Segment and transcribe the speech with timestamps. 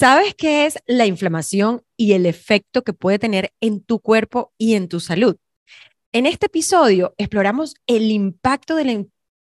[0.00, 4.74] ¿Sabes qué es la inflamación y el efecto que puede tener en tu cuerpo y
[4.74, 5.36] en tu salud?
[6.10, 8.92] En este episodio exploramos el impacto de la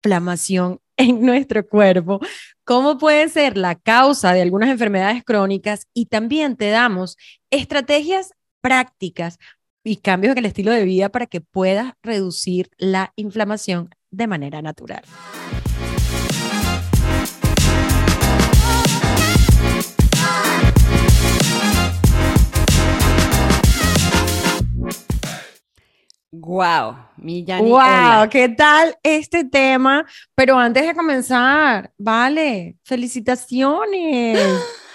[0.03, 2.19] inflamación en nuestro cuerpo,
[2.63, 7.17] cómo puede ser la causa de algunas enfermedades crónicas y también te damos
[7.51, 9.37] estrategias prácticas
[9.83, 14.63] y cambios en el estilo de vida para que puedas reducir la inflamación de manera
[14.63, 15.03] natural.
[26.33, 30.05] Wow, mi Wow, ¿qué tal este tema?
[30.33, 34.39] Pero antes de comenzar, vale, felicitaciones.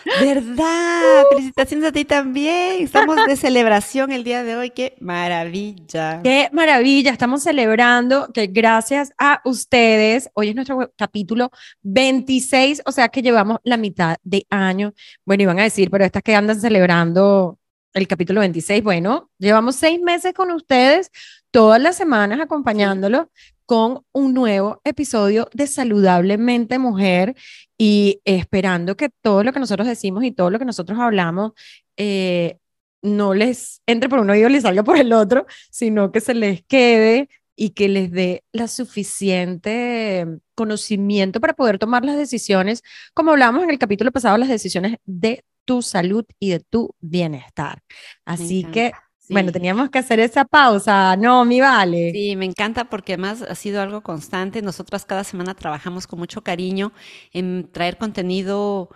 [0.21, 1.25] ¿Verdad?
[1.33, 2.83] Felicitaciones a ti también.
[2.83, 4.71] Estamos de celebración el día de hoy.
[4.71, 6.23] Qué maravilla.
[6.23, 7.11] Qué maravilla.
[7.11, 11.51] Estamos celebrando que gracias a ustedes, hoy es nuestro capítulo
[11.83, 14.95] 26, o sea que llevamos la mitad de año.
[15.27, 17.59] Bueno, iban a decir, pero estas que andan celebrando
[17.97, 18.83] el capítulo 26.
[18.83, 21.11] Bueno, llevamos seis meses con ustedes,
[21.51, 23.31] todas las semanas acompañándolo
[23.65, 27.35] con un nuevo episodio de Saludablemente Mujer
[27.79, 31.53] y esperando que todo lo que nosotros decimos y todo lo que nosotros hablamos
[31.97, 32.59] eh,
[33.01, 36.35] no les entre por un oído y les salga por el otro, sino que se
[36.35, 42.83] les quede y que les dé la suficiente conocimiento para poder tomar las decisiones,
[43.15, 47.83] como hablamos en el capítulo pasado, las decisiones de tu salud y de tu bienestar.
[48.25, 48.93] Así que,
[49.29, 52.13] bueno, teníamos que hacer esa pausa, ¿no, mi vale?
[52.13, 54.63] Sí, me encanta porque además ha sido algo constante.
[54.63, 56.93] Nosotras cada semana trabajamos con mucho cariño
[57.33, 58.89] en traer contenido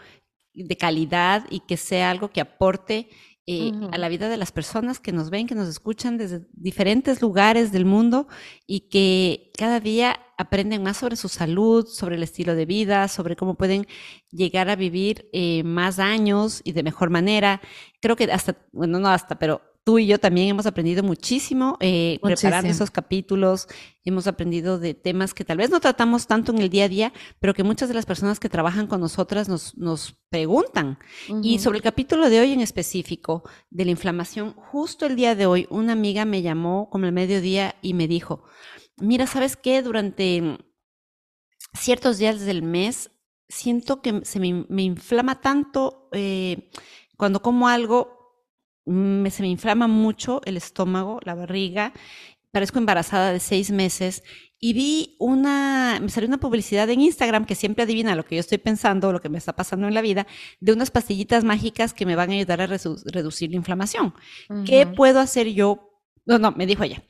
[0.55, 3.09] de calidad y que sea algo que aporte
[3.47, 7.21] eh, a la vida de las personas que nos ven, que nos escuchan desde diferentes
[7.21, 8.29] lugares del mundo
[8.67, 13.37] y que cada día aprenden más sobre su salud, sobre el estilo de vida, sobre
[13.37, 13.87] cómo pueden
[14.31, 17.61] llegar a vivir eh, más años y de mejor manera.
[18.01, 22.21] Creo que hasta, bueno, no hasta, pero tú y yo también hemos aprendido muchísimo, eh,
[22.23, 23.67] preparando esos capítulos,
[24.05, 27.13] hemos aprendido de temas que tal vez no tratamos tanto en el día a día,
[27.41, 31.01] pero que muchas de las personas que trabajan con nosotras nos, nos preguntan.
[31.43, 35.47] Y sobre el capítulo de hoy en específico, de la inflamación, justo el día de
[35.47, 38.45] hoy, una amiga me llamó como el mediodía y me dijo,
[38.97, 39.83] mira, ¿sabes qué?
[39.83, 40.57] Durante
[41.75, 43.11] ciertos días del mes
[43.49, 46.71] siento que se me, inflama tanto eh,
[47.17, 48.20] cuando como algo
[48.85, 51.93] me, se me inflama mucho el estómago, la barriga,
[52.51, 54.23] parezco embarazada de seis meses
[54.59, 58.41] y vi una, me salió una publicidad en Instagram que siempre adivina lo que yo
[58.41, 60.27] estoy pensando, lo que me está pasando en la vida,
[60.61, 64.15] de unas pastillitas mágicas que me van a ayudar a reducir la inflamación.
[64.67, 65.97] ¿Qué puedo hacer yo?
[66.27, 67.03] No, no, me dijo ella,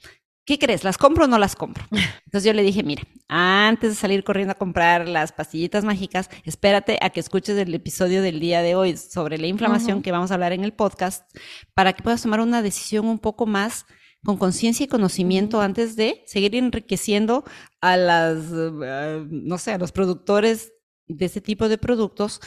[0.44, 0.84] ¿qué crees?
[0.84, 1.84] ¿Las compro o no las compro?
[2.24, 6.98] Entonces yo le dije, mira, antes de salir corriendo a comprar las pastillitas mágicas, espérate
[7.00, 10.34] a que escuches el episodio del día de hoy sobre la inflamación que vamos a
[10.34, 11.30] hablar en el podcast
[11.74, 13.86] para que puedas tomar una decisión un poco más
[14.24, 17.44] con conciencia y conocimiento antes de seguir enriqueciendo
[17.80, 20.72] a las, eh, no sé, a los productores
[21.08, 22.40] de este tipo de productos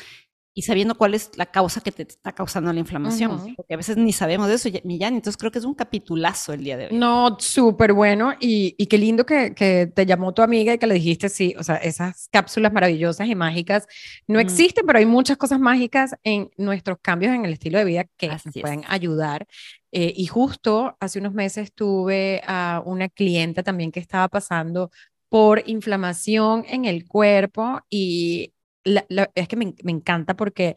[0.55, 3.97] y sabiendo cuál es la causa que te está causando la inflamación, porque a veces
[3.97, 6.97] ni sabemos de eso, Millán, entonces creo que es un capitulazo el día de hoy.
[6.97, 10.85] No, súper bueno y, y, qué lindo que, que, te llamó tu amiga y que
[10.85, 13.87] le dijiste, sí, o sea, esas cápsulas maravillosas y mágicas
[14.27, 14.41] no mm.
[14.41, 18.27] existen, pero hay muchas cosas mágicas en nuestros cambios en el estilo de vida que
[18.27, 19.47] nos pueden ayudar.
[19.91, 24.91] Eh, y justo hace unos meses tuve a una clienta también que estaba pasando
[25.29, 28.53] por inflamación en el cuerpo y
[28.83, 30.75] es que me, encanta porque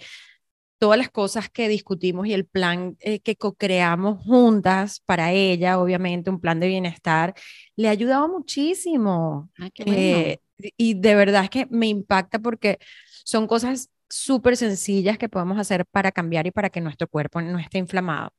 [0.79, 6.31] todas las cosas que discutimos y el plan eh, que co-creamos juntas para ella, obviamente
[6.31, 7.35] un plan de bienestar,
[7.77, 9.51] le ha ayudado muchísimo.
[9.59, 10.39] Ah, eh,
[10.77, 12.79] y de verdad es que me impacta porque
[13.25, 17.59] son cosas súper sencillas que podemos hacer para cambiar y para que nuestro cuerpo no
[17.59, 18.31] esté inflamado.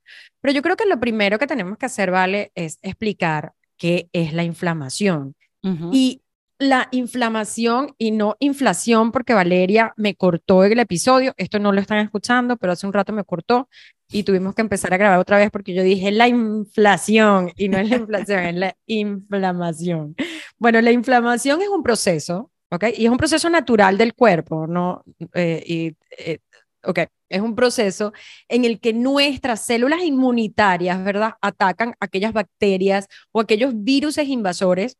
[0.41, 2.51] Pero yo creo que lo primero que tenemos que hacer, ¿vale?
[2.55, 5.35] Es explicar qué es la inflamación.
[5.91, 6.21] Y
[6.59, 11.33] la inflamación y no inflación, porque Valeria me cortó el episodio.
[11.37, 13.69] Esto no lo están escuchando, pero hace un rato me cortó
[14.09, 17.77] y tuvimos que empezar a grabar otra vez porque yo dije la inflación y no
[17.77, 20.15] es la inflación, es la inflamación.
[20.57, 22.85] Bueno, la inflamación es un proceso, ¿ok?
[22.97, 25.03] Y es un proceso natural del cuerpo, ¿no?
[25.33, 26.39] Eh, y, eh,
[26.83, 26.99] ok,
[27.29, 28.13] es un proceso
[28.47, 31.33] en el que nuestras células inmunitarias, ¿verdad?
[31.41, 34.97] Atacan aquellas bacterias o aquellos virus invasores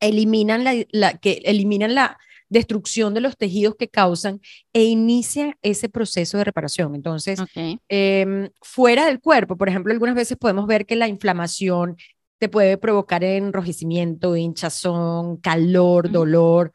[0.00, 4.40] eliminan la, que eliminan la destrucción de los tejidos que causan
[4.72, 6.94] e inician ese proceso de reparación.
[6.94, 7.40] Entonces,
[7.88, 11.96] em, fuera del cuerpo, por ejemplo, algunas veces podemos ver que la inflamación
[12.38, 16.72] te puede provocar enrojecimiento, hinchazón, calor, dolor.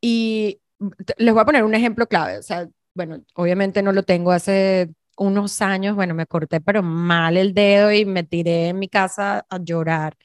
[0.00, 0.60] Y
[1.18, 2.38] les voy a poner un ejemplo clave.
[2.38, 7.36] O sea, bueno, obviamente no lo tengo hace unos años, bueno, me corté pero mal
[7.36, 10.16] el dedo y me tiré en mi casa a llorar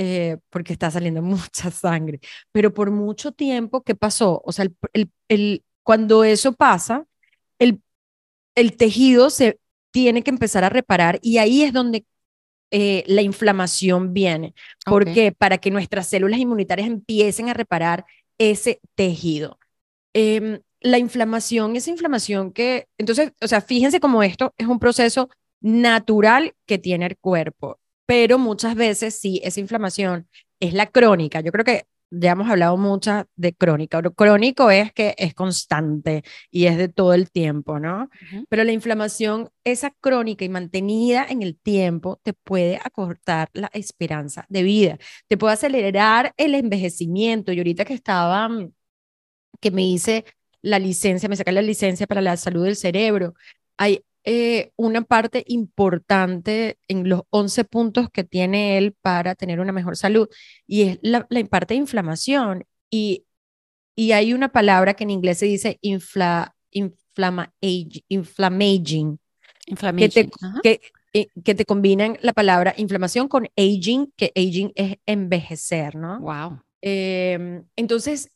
[0.00, 2.20] eh, porque está saliendo mucha sangre.
[2.52, 4.40] Pero por mucho tiempo, ¿qué pasó?
[4.44, 7.04] O sea, el, el, cuando eso pasa,
[7.58, 7.82] el,
[8.54, 9.60] el tejido se
[9.90, 12.06] tiene que empezar a reparar y ahí es donde
[12.70, 14.54] eh, la inflamación viene.
[14.86, 18.04] porque Para que nuestras células inmunitarias empiecen a reparar
[18.38, 19.58] ese tejido.
[20.14, 25.28] Em, la inflamación, esa inflamación que, entonces, o sea, fíjense cómo esto es un proceso
[25.60, 30.28] natural que tiene el cuerpo pero muchas veces sí, esa inflamación
[30.60, 31.42] es la crónica.
[31.42, 34.00] Yo creo que ya hemos hablado mucho de crónica.
[34.00, 38.08] Lo crónico es que es constante y es de todo el tiempo, ¿no?
[38.48, 44.46] Pero la inflamación, esa crónica y mantenida en el tiempo, te puede acortar la esperanza
[44.48, 47.52] de vida, te puede acelerar el envejecimiento.
[47.52, 48.72] Y ahorita que estaba, mm,
[49.60, 50.24] que me hice
[50.62, 53.34] la licencia, me saqué la licencia para la salud del cerebro,
[53.76, 59.72] hay eh, una parte importante en los 11 puntos que tiene él para tener una
[59.72, 60.28] mejor salud
[60.66, 62.66] y es la, parte de inflamación.
[62.90, 63.24] Y,
[63.96, 69.18] y hay una palabra que en inglés se dice infla, inflama, inflammaging,
[69.96, 70.30] que te,
[70.62, 70.82] que,
[71.14, 76.20] eh, que te combinan la palabra inflamación con aging, que aging es envejecer, ¿no?
[76.20, 76.60] Wow.
[76.82, 78.30] Em, entonces,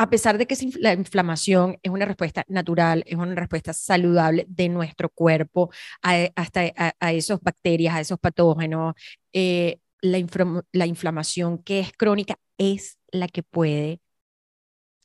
[0.00, 4.70] a pesar de que la inflamación es una respuesta natural, es una respuesta saludable de
[4.70, 5.70] nuestro cuerpo
[6.02, 6.62] a, hasta
[6.98, 8.94] a, esas bacterias, a esos patógenos,
[9.34, 10.18] eh, la,
[10.72, 14.00] la inflamación que es crónica es la que puede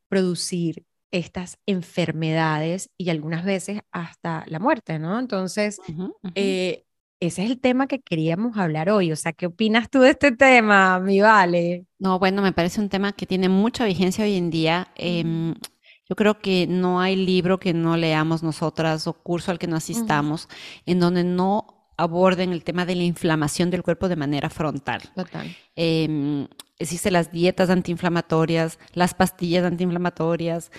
[0.07, 5.19] producir estas enfermedades y algunas veces hasta la muerte, ¿no?
[5.19, 5.81] Entonces,
[6.35, 6.85] eh,
[7.19, 9.11] ese es el tema que queríamos hablar hoy.
[9.11, 11.85] O sea, ¿qué opinas tú de este tema, mi Vale?
[11.99, 14.89] No, bueno, me parece un tema que tiene mucha vigencia hoy en día.
[14.95, 15.55] Em,
[16.07, 19.75] yo creo que no hay libro que no leamos nosotras o curso al que no
[19.75, 20.49] asistamos
[20.85, 25.01] en donde no aborden el tema de la inflamación del cuerpo de manera frontal.
[25.15, 25.55] Total.
[25.75, 26.47] Eh,
[26.77, 30.71] existen las dietas antiinflamatorias, las pastillas antiinflamatorias,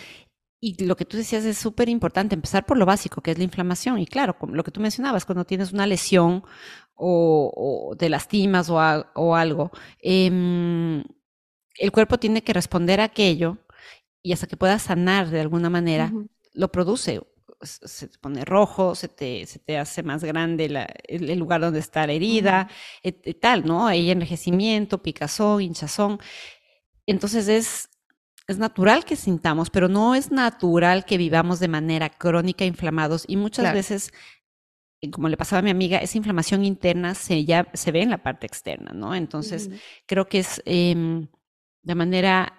[0.61, 3.45] y lo que tú decías es súper importante, empezar por lo básico, que es la
[3.45, 3.99] inflamación.
[3.99, 6.45] Y claro, lo que tú mencionabas, cuando tienes una lesión
[6.95, 8.81] o, te lastimas o,
[9.35, 9.71] algo,
[10.01, 11.05] em,
[11.79, 13.59] el cuerpo tiene que responder a aquello
[14.23, 16.13] y hasta que pueda sanar de alguna manera,
[16.55, 17.21] lo produce.
[17.61, 20.67] Se te pone rojo, se te, se te hace más grande
[21.05, 22.69] el, lugar donde está la herida,
[23.03, 23.87] y tal, ¿no?
[23.87, 26.19] Hay envejecimiento, picazón, hinchazón.
[27.07, 27.91] Entonces es
[28.49, 33.37] es natural que sintamos, pero no es natural que vivamos de manera crónica inflamados y
[33.37, 34.13] muchas veces,
[35.01, 38.11] eh, como le pasaba a mi amiga, esa inflamación interna se, ya, se ve en
[38.11, 39.15] la parte externa, ¿no?
[39.15, 39.71] Entonces,
[40.07, 41.27] creo que es em,
[41.83, 42.53] de manera,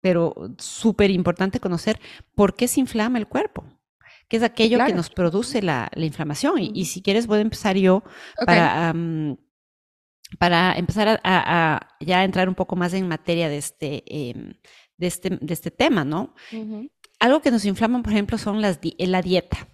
[0.00, 2.00] pero súper importante conocer
[2.34, 3.64] por qué se inflama el cuerpo
[4.28, 6.54] que es aquello que nos produce la, inflamación.
[6.58, 8.02] Y, si quieres, voy a empezar yo
[8.44, 8.92] para,
[10.38, 14.54] para empezar a, ya entrar un poco más en materia de este, em,
[14.98, 16.34] de este, de este tema, ¿no?
[17.18, 19.68] Algo que nos inflama, por ejemplo, son las la dieta.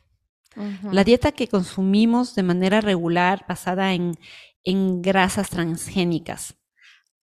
[0.90, 4.19] La dieta que consumimos de manera regular basada en,
[4.64, 6.56] en grasas transgénicas,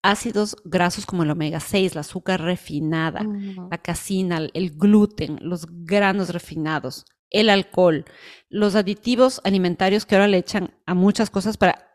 [0.02, 3.24] ácidos grasos como el omega 6, la azúcar refinada,
[3.70, 8.06] la casina, el gluten, los granos refinados, el alcohol,
[8.50, 11.89] los aditivos alimentarios que ahora le echan a muchas cosas para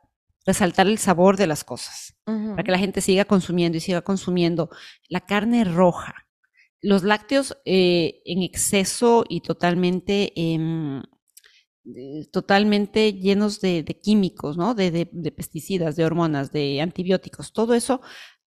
[0.47, 4.71] resaltar el sabor de las cosas, para que la gente siga consumiendo y siga consumiendo
[5.09, 6.27] la carne roja,
[6.81, 11.03] los lácteos eh, en exceso y totalmente, em,
[11.97, 14.75] eh, totalmente llenos de, químicos, ¿no?
[14.75, 18.03] de, pesticidas, de hormonas, de antibióticos, todo eso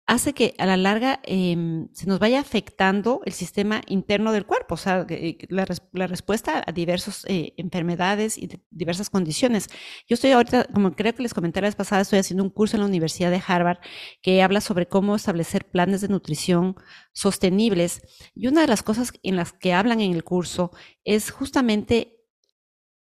[0.06, 4.76] hace que a la larga em, se nos vaya afectando el sistema interno del cuerpo,
[4.76, 5.66] o sea, eh, la,
[6.08, 9.70] respuesta a diversas eh, enfermedades y diversas condiciones.
[10.08, 12.76] Yo estoy ahorita, como creo que les comenté la vez pasada, estoy haciendo un curso
[12.76, 13.80] en la Universidad de Harvard
[14.22, 16.76] que habla sobre cómo establecer planes de nutrición
[17.14, 18.02] sostenibles.
[18.36, 20.72] Y una de las cosas en las que hablan en el curso
[21.06, 22.20] es justamente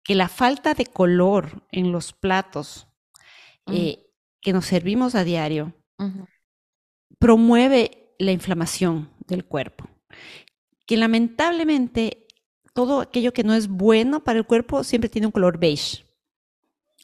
[0.04, 2.88] que la falta de color en los platos
[3.66, 3.74] mm.
[3.74, 4.08] eh,
[4.42, 5.76] que nos servimos a diario,
[7.22, 9.88] promueve la inflamación del cuerpo.
[10.88, 12.26] Que lamentablemente
[12.74, 16.04] todo aquello que no es bueno para el cuerpo siempre tiene un color beige.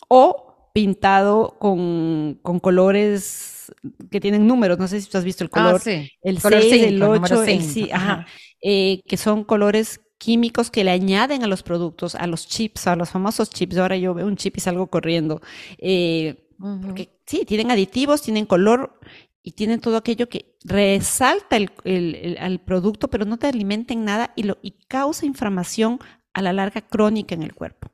[0.09, 3.71] O pintado con, colores
[4.09, 4.79] que tienen números.
[4.79, 5.81] No sé si tú has visto el color.
[5.85, 5.91] Ah,
[6.23, 8.25] El 6, el 8, el sí, ajá.
[8.59, 12.95] Eh, que son colores químicos que le añaden a los productos, a los chips, a
[12.95, 13.77] los famosos chips.
[13.77, 15.41] Ahora yo veo un chip y salgo corriendo.
[15.77, 18.99] Eh, porque sí, tienen aditivos, tienen color
[19.47, 24.33] y tienen todo aquello que resalta el, el, producto, pero no te alimenta en nada
[24.35, 25.99] y, lo, y causa inflamación
[26.33, 27.89] a la larga crónica en el cuerpo.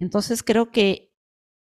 [0.00, 1.12] Entonces creo que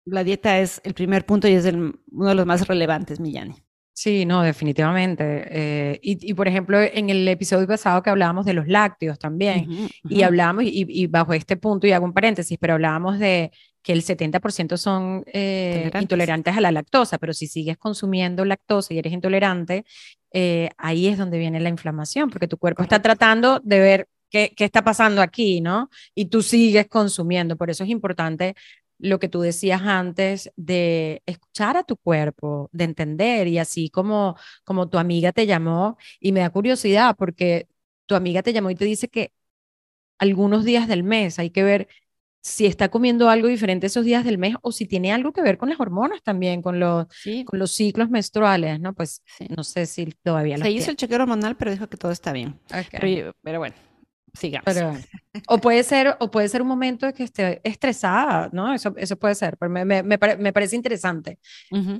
[0.05, 3.55] la dieta es el primer punto y es uno de los más relevantes, Millani.
[3.93, 5.23] Sí, no, definitivamente.
[5.23, 10.23] Eh, y, por ejemplo, en el episodio pasado que hablábamos de los lácteos también, y
[10.23, 14.77] hablábamos, y, bajo este punto, y hago un paréntesis, pero hablábamos de que el 70%
[14.77, 19.85] son eh, intolerantes a la lactosa, pero si sigues consumiendo lactosa y eres intolerante,
[20.33, 24.53] eh, ahí es donde viene la inflamación, porque tu cuerpo está tratando de ver qué,
[24.57, 25.91] qué está pasando aquí, ¿no?
[26.15, 27.57] Y tú sigues consumiendo.
[27.57, 28.55] Por eso es importante
[29.01, 34.37] lo que tú decías antes de escuchar a tu cuerpo, de entender y así como
[34.65, 37.67] como tu amiga te llamó y me da curiosidad porque
[38.07, 39.33] tu amiga te llamó y te dice que
[40.19, 41.89] algunos días del mes hay que ver
[42.42, 45.59] si está comiendo algo diferente esos días del mes o si tiene algo que ver
[45.59, 47.06] con las hormonas también, con los,
[47.44, 48.94] con los ciclos menstruales, ¿no?
[48.94, 49.23] Pues
[49.54, 52.59] no sé si todavía Se hizo el chequeo hormonal, pero dijo que todo está bien.
[53.42, 53.75] pero bueno,
[54.35, 54.77] sigamos.
[55.49, 58.73] o puede ser, o puede ser un momento de que esté estresada, ¿no?
[58.73, 61.39] Eso, eso puede ser, pero me, me, me, parece interesante.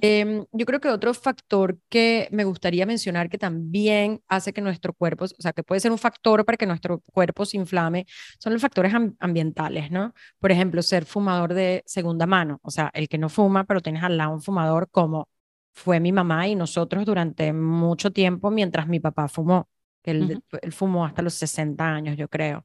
[0.01, 4.93] Em, yo creo que otro factor que me gustaría mencionar que también hace que nuestro
[4.93, 8.07] cuerpo, o sea, que puede ser un factor para que nuestro cuerpo se inflame,
[8.39, 10.15] son los factores ambientales, ¿no?
[10.39, 14.03] Por ejemplo, ser fumador de segunda mano, o sea, el que no fuma, pero tienes
[14.03, 15.29] al lado un fumador como
[15.73, 19.69] fue mi mamá y nosotros durante mucho tiempo mientras mi papá fumó
[20.02, 20.42] que él,
[20.73, 22.64] fumó hasta los 60 años, yo creo.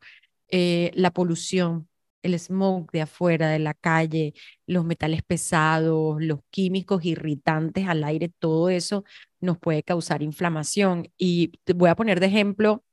[0.50, 1.90] Eh, la polución,
[2.24, 4.34] el smoke de afuera, de la calle,
[4.68, 9.04] los metales pesados, los químicos irritantes al aire, todo eso
[9.42, 11.10] nos puede causar inflamación.
[11.18, 12.84] Y te voy a poner de ejemplo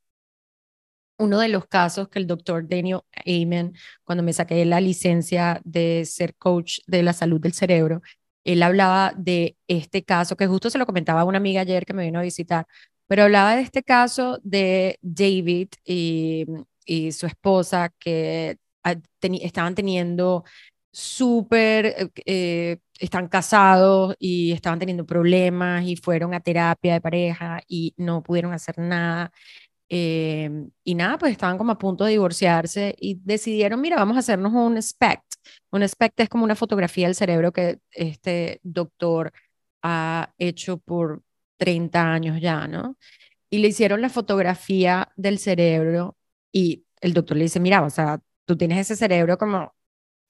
[1.18, 6.04] uno de los casos que el doctor Daniel Amen, cuando me saqué la licencia de
[6.04, 8.02] ser coach de la salud del cerebro,
[8.44, 11.94] él hablaba de este caso, que justo se lo comentaba a una amiga ayer que
[11.94, 12.66] me vino a visitar,
[13.12, 16.46] pero hablaba de este caso de David y,
[16.86, 18.56] y su esposa que
[19.20, 20.44] estaban teniendo
[20.90, 27.60] súper, eh, eh, están casados y estaban teniendo problemas y fueron a terapia de pareja
[27.68, 29.30] y no pudieron hacer nada.
[29.90, 30.50] Eh,
[30.82, 34.54] y nada, pues estaban como a punto de divorciarse y decidieron, mira, vamos a hacernos
[34.54, 35.34] un SPECT.
[35.70, 39.32] Un SPECT es como una fotografía del cerebro que este doctor
[39.82, 41.22] ha hecho por
[41.58, 42.96] 30 años ya, ¿no?
[43.50, 46.16] Y le hicieron la fotografía del cerebro
[46.52, 49.74] y el doctor le dice, mira, o sea, tú tienes ese cerebro como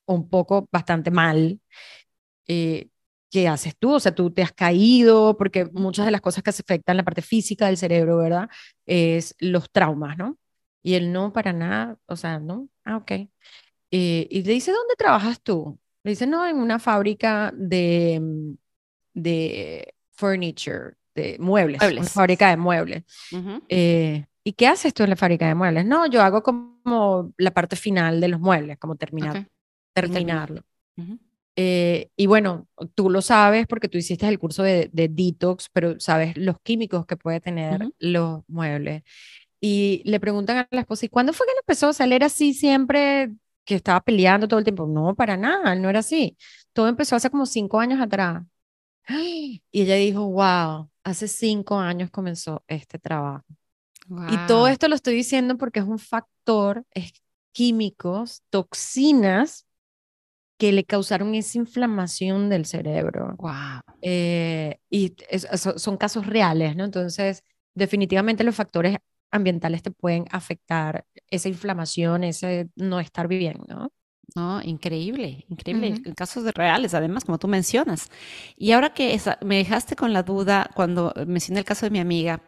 [0.06, 1.60] un poco bastante mal.
[2.46, 2.88] Eh,
[3.30, 3.94] ¿Qué haces tú?
[3.94, 7.04] O sea, tú te has caído, porque muchas de las cosas que se afectan la
[7.04, 8.48] parte física del cerebro, ¿verdad?
[8.86, 10.38] Es los traumas, ¿no?
[10.82, 13.12] Y él no, para nada, o sea, no, ah, ok.
[13.90, 15.78] Eh, y le dice, ¿dónde trabajas tú?
[16.04, 18.20] Le dice, no, en una fábrica de,
[19.14, 23.04] de furniture, de muebles, una fábrica de muebles.
[23.68, 25.86] Eh, ¿Y qué haces tú en la fábrica de muebles?
[25.86, 29.48] No, yo hago como la parte final de los muebles, como terminar,
[29.92, 30.62] terminarlo.
[31.54, 36.36] Eh, y bueno, tú lo sabes porque tú hiciste el curso de, detox, pero sabes
[36.36, 39.02] los químicos que puede tener los muebles.
[39.60, 43.30] Y le preguntan a la esposa, ¿y cuándo fue que empezó a salir así siempre
[43.64, 44.86] que estaba peleando todo el tiempo?
[44.86, 46.36] No, para nada, no era así.
[46.72, 48.42] Todo empezó hace como cinco años atrás.
[49.74, 53.44] Y ella dijo, wow, hace cinco años comenzó este trabajo.
[54.28, 57.12] Y todo esto lo estoy diciendo porque es un factor, es
[57.52, 59.66] químicos, toxinas
[60.58, 63.36] que le causaron esa inflamación del cerebro.
[63.38, 63.80] Wow.
[64.00, 65.14] Eh, y
[65.56, 66.84] son casos reales, ¿no?
[66.84, 67.42] Entonces,
[67.74, 68.96] definitivamente los factores
[69.30, 73.92] ambientales te pueden afectar esa inflamación, ese no estar bien, ¿no?
[74.34, 78.10] No, increíble, increíble, en casos reales, además, como tú mencionas.
[78.56, 82.40] Y ahora que me dejaste con la duda cuando mencioné el caso de mi amiga,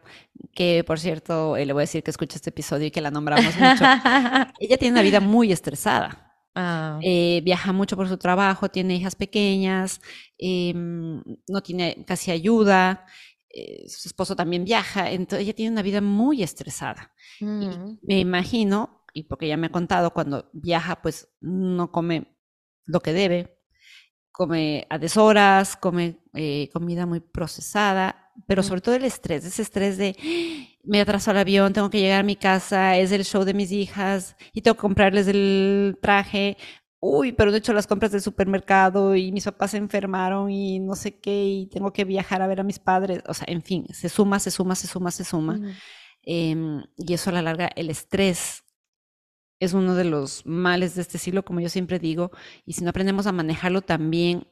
[0.55, 3.11] que por cierto, eh, le voy a decir que escucha este episodio y que la
[3.11, 3.85] nombramos mucho,
[4.61, 6.33] ella tiene una vida muy estresada.
[6.55, 7.01] Ah.
[7.03, 10.01] Eh, viaja mucho por su trabajo, tiene hijas pequeñas,
[10.39, 13.05] em, no tiene casi ayuda,
[13.51, 17.11] eh, su esposo también viaja, entonces ella tiene una vida muy estresada.
[17.41, 17.99] Mm.
[18.03, 22.37] me imagino y porque ya me ha contado, cuando viaja, pues no come
[22.85, 23.59] lo que debe,
[24.33, 29.97] come a deshoras, come eh, comida muy procesada, pero sobre todo el estrés, ese estrés
[29.97, 30.17] de
[30.83, 33.71] me atraso al avión, tengo que llegar a mi casa, es el show de mis
[33.73, 36.57] hijas y tengo que comprarles el traje.
[37.01, 40.97] Uy, pero he hecho las compras del supermercado y mis papás se enfermaron y no
[40.97, 43.23] sé qué y tengo que viajar a ver a mis padres.
[43.29, 45.61] O sea, en fin, se suma, se suma, se suma, se suma.
[46.23, 48.64] Em, y eso a la larga, el estrés
[49.65, 52.31] es uno de los males de este siglo, como yo siempre digo,
[52.67, 54.47] y si no aprendemos a manejarlo también,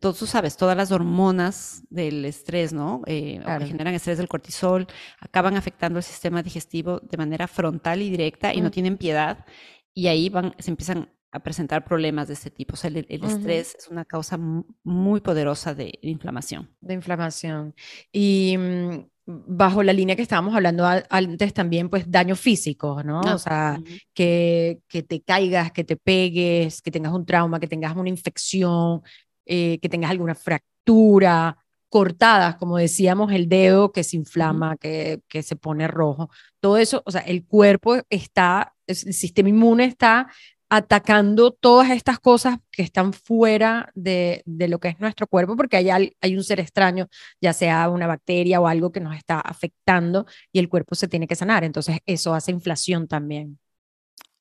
[0.00, 3.02] tú, tú sabes, todas las hormonas del estrés, ¿no?
[3.06, 4.86] Eh, generan estrés del cortisol,
[5.18, 9.44] acaban afectando el sistema digestivo de manera frontal y directa y no tienen piedad.
[9.92, 12.74] y ahí van, se empiezan a presentar problemas de este tipo.
[12.74, 14.38] O sea, el, estrés es una causa
[14.82, 16.70] muy poderosa de, inflamación.
[16.80, 17.74] De inflamación.
[18.12, 23.20] Y mm, bajo la línea que estábamos hablando antes también, pues daño físico, ¿no?
[23.20, 23.80] o sea,
[24.12, 29.02] que, que, te caigas, que te pegues, que tengas un trauma, que tengas una infección,
[29.46, 31.56] eh, que tengas alguna fractura,
[31.88, 36.30] cortadas, como decíamos, el dedo que se inflama, que, que se pone rojo.
[36.60, 40.28] Todo eso, o sea, el cuerpo está, el sistema inmune está
[40.70, 45.76] atacando todas estas cosas que están fuera de, de, lo que es nuestro cuerpo, porque
[45.76, 47.08] hay, hay un ser extraño,
[47.40, 51.26] ya sea una bacteria o algo que nos está afectando y el cuerpo se tiene
[51.26, 51.64] que sanar.
[51.64, 53.58] Entonces, eso hace inflación también.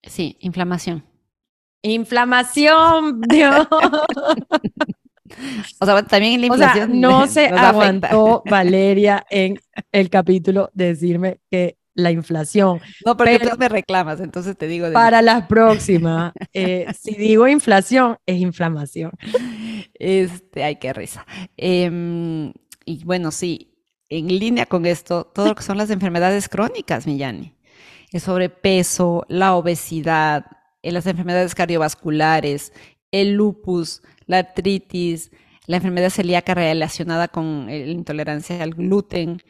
[0.04, 1.04] Sí, inflamación.
[1.82, 3.68] Inflamación, Dios.
[5.80, 7.02] O sea, también la inflación.
[7.02, 9.60] no se aguantó Valeria en
[9.92, 12.80] el capítulo decirme que la inflación.
[13.06, 14.92] No, porque tú me reclamas, entonces te digo.
[14.94, 19.12] para la próxima, eh, si digo inflación, es inflamación.
[19.94, 21.26] Este, ay, qué risa.
[21.58, 22.54] Em,
[22.86, 23.70] y bueno, sí,
[24.10, 27.54] en línea con esto, todo lo que son las enfermedades crónicas, Millani.
[28.12, 30.46] El sobrepeso, la obesidad,
[30.82, 32.74] eh, las enfermedades cardiovasculares,
[33.12, 35.32] el lupus, la artritis,
[35.70, 39.44] la enfermedad celíaca relacionada con la intolerancia al gluten.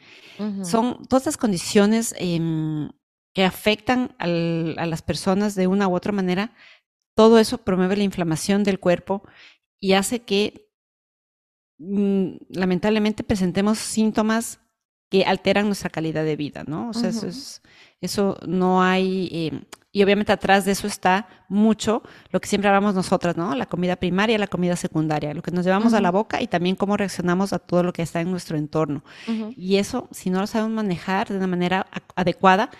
[0.62, 2.90] Son todas estas condiciones em,
[3.32, 6.54] que afectan a las personas de una u otra manera.
[7.16, 9.22] Todo eso promueve la inflamación del cuerpo
[9.80, 10.68] y hace que
[11.78, 14.60] mm, lamentablemente presentemos síntomas
[15.10, 16.90] que alteran nuestra calidad de vida, ¿no?
[16.90, 17.62] O sea, eso, es,
[18.02, 22.94] eso no hay, em, y obviamente atrás de eso está mucho lo que siempre hablamos
[22.94, 23.54] nosotras, ¿no?
[23.54, 26.76] La comida primaria, la comida secundaria, lo que nos llevamos a la boca y también
[26.76, 29.02] cómo reaccionamos a todo lo que está en nuestro entorno.
[29.56, 32.70] Y eso, si no lo sabemos manejar de una manera adecuada,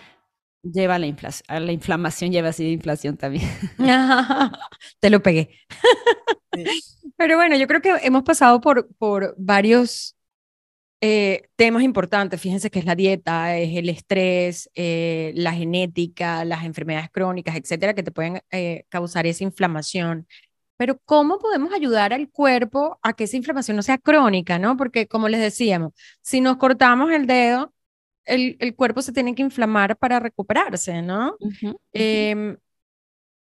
[0.63, 1.13] lleva a la,
[1.47, 3.49] a la inflamación, lleva así de inflación también.
[4.99, 5.49] Te lo pegué.
[7.17, 10.15] Pero bueno, yo creo que hemos pasado por, por varios
[11.03, 16.63] eh, temas importantes, fíjense que es la dieta, es el estrés, eh, la genética, las
[16.63, 20.27] enfermedades crónicas, etcétera, que te pueden eh, causar esa inflamación.
[20.77, 24.77] Pero ¿cómo podemos ayudar al cuerpo a que esa inflamación no sea crónica, no?
[24.77, 27.73] Porque como les decíamos, si nos cortamos el dedo,
[28.25, 31.35] el, el cuerpo se tiene que inflamar para recuperarse, ¿no?
[31.93, 32.57] Em,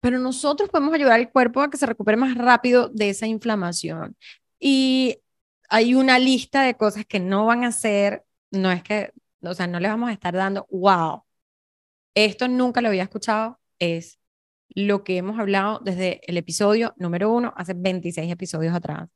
[0.01, 4.17] pero nosotros podemos ayudar al cuerpo a que se recupere más rápido de esa inflamación.
[4.59, 5.19] Y
[5.69, 9.67] hay una lista de cosas que no van a hacer, no es que, o sea,
[9.67, 11.23] no le vamos a estar dando, wow,
[12.15, 14.19] esto nunca lo había escuchado, es
[14.71, 19.09] lo que hemos hablado desde el episodio número uno, hace 26 episodios atrás.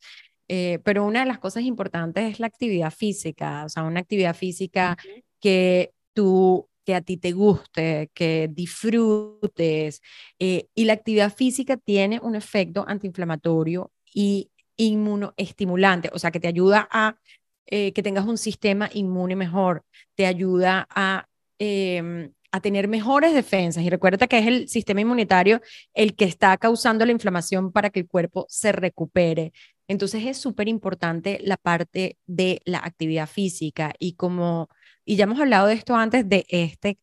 [0.48, 4.34] Eh, pero una de las cosas importantes es la actividad física, o sea, una actividad
[4.34, 4.96] física
[5.40, 10.00] que tú que a ti te guste, que disfrutes.
[10.38, 16.48] Eh, y la actividad física tiene un efecto antiinflamatorio y inmunoestimulante, o sea, que te
[16.48, 17.16] ayuda a
[17.66, 19.84] eh, que tengas un sistema inmune mejor,
[20.16, 23.84] te ayuda a, em, a tener mejores defensas.
[23.84, 25.60] Y recuerda que es el sistema inmunitario
[25.94, 29.52] el que está causando la inflamación para que el cuerpo se recupere.
[29.88, 34.68] Entonces es súper importante la parte de la actividad física y como,
[35.04, 36.98] y ya hemos hablado de esto antes, de este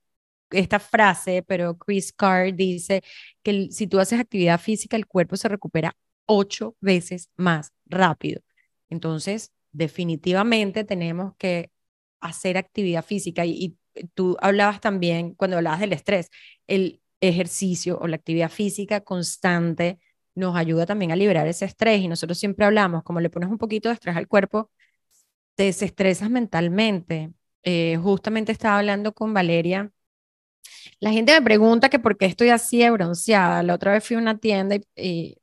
[0.52, 3.04] esta frase, pero Chris Carr dice
[3.44, 5.96] que si tú haces actividad física, el cuerpo se recupera
[6.28, 8.42] ocho veces más rápido.
[8.90, 11.72] Entonces, definitivamente tenemos que
[12.20, 13.78] hacer actividad física y,
[14.14, 16.30] tú hablabas también, cuando hablabas del estrés,
[16.68, 20.00] el ejercicio o la actividad física constante
[20.36, 23.58] nos ayuda también a liberar ese estrés y nosotros siempre hablamos, como le pones un
[23.58, 24.70] poquito de estrés al cuerpo,
[25.56, 27.34] te desestresas mentalmente.
[27.64, 29.92] Eh, justamente estaba hablando con Valeria.
[31.00, 33.64] La gente me pregunta que por qué estoy así bronceada.
[33.64, 35.38] La otra vez fui a una tienda y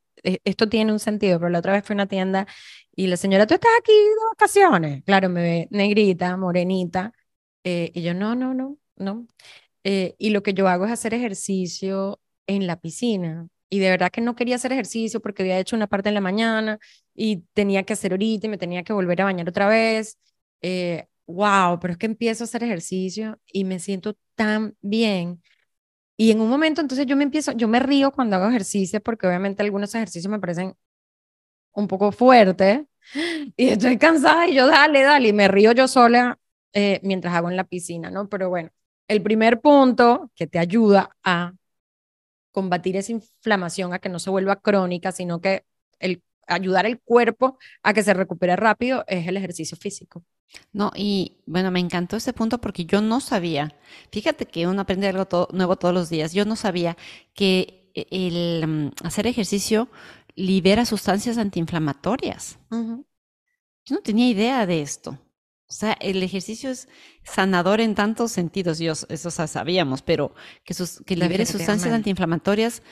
[0.44, 2.46] esto tiene un sentido, pero la otra vez fui a una tienda
[2.96, 5.04] y la señora, ¿tú estás aquí de vacaciones?
[5.04, 7.12] Claro, me ve negrita, morenita,
[7.64, 9.26] eh, y yo, no, no, no, no.
[9.84, 13.48] Eh, y lo que yo hago es hacer ejercicio en la piscina.
[13.70, 16.20] Y de verdad que no quería hacer ejercicio porque había hecho una parte en la
[16.20, 16.78] mañana
[17.14, 20.18] y tenía que hacer ahorita y me tenía que volver a bañar otra vez.
[21.26, 25.42] wow, eh, pero es que empiezo a hacer ejercicio y me siento tan bien
[26.16, 29.26] y en un momento entonces yo me empiezo, yo me río cuando hago ejercicio porque
[29.26, 30.74] obviamente algunos ejercicios me parecen
[31.72, 32.82] un poco fuertes
[33.56, 36.38] y estoy cansada y yo dale, dale, y me río yo sola
[36.72, 38.28] eh, mientras hago en la piscina, ¿no?
[38.28, 38.70] Pero bueno,
[39.08, 41.52] el primer punto que te ayuda a
[42.52, 45.64] combatir esa inflamación, a que no se vuelva crónica, sino que
[45.98, 50.24] el ayudar al cuerpo a que se recupere rápido es el ejercicio físico.
[50.72, 53.76] No, y bueno, me encantó ese punto porque yo no sabía,
[54.12, 56.96] fíjate que uno aprende algo nuevo todos los días, yo no sabía
[57.34, 59.88] que e, el mm, hacer ejercicio
[60.36, 62.58] libera sustancias antiinflamatorias.
[62.70, 65.18] Yo no tenía idea de esto.
[65.68, 66.88] O sea, el ejercicio es
[67.22, 70.74] sanador en tantos sentidos, y eso sabíamos, pero que,
[71.06, 72.82] que libere sustancias antiinflamatorias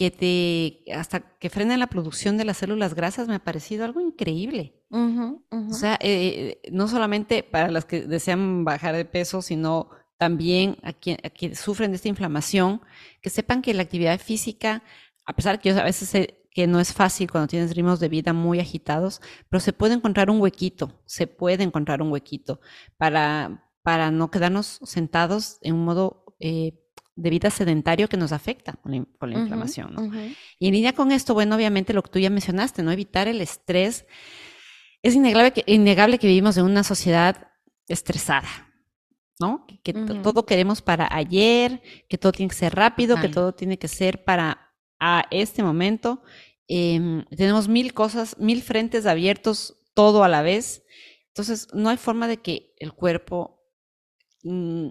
[0.00, 4.00] que te, hasta que frenen la producción de las células grasas, me ha parecido algo
[4.00, 4.82] increíble.
[4.90, 10.94] O sea, eh, no solamente para las que desean bajar de peso, sino también a
[10.94, 12.80] quienes sufren de esta inflamación,
[13.20, 14.82] que sepan que la actividad física,
[15.26, 18.00] a pesar de que yo a veces sé que no es fácil cuando tienes ritmos
[18.00, 22.62] de vida muy agitados, pero se puede encontrar un huequito, se puede encontrar un huequito
[22.96, 26.72] para, para no quedarnos sentados en un modo eh,
[27.20, 30.12] de vida sedentario que nos afecta con la, inflamación.
[30.58, 32.90] Y en línea con esto, bueno, obviamente lo que tú ya mencionaste, ¿no?
[32.90, 34.06] Evitar el estrés.
[35.02, 37.48] Es innegable que, innegable que vivimos en una sociedad
[37.88, 38.48] estresada,
[39.38, 39.66] ¿no?
[39.82, 43.88] Que, todo queremos para ayer, que todo tiene que ser rápido, que todo tiene que
[43.88, 46.22] ser para a este momento.
[46.68, 50.84] Em, tenemos mil cosas, mil frentes abiertos, todo a la vez.
[51.28, 53.62] Entonces, no hay forma de que el cuerpo
[54.42, 54.88] mm,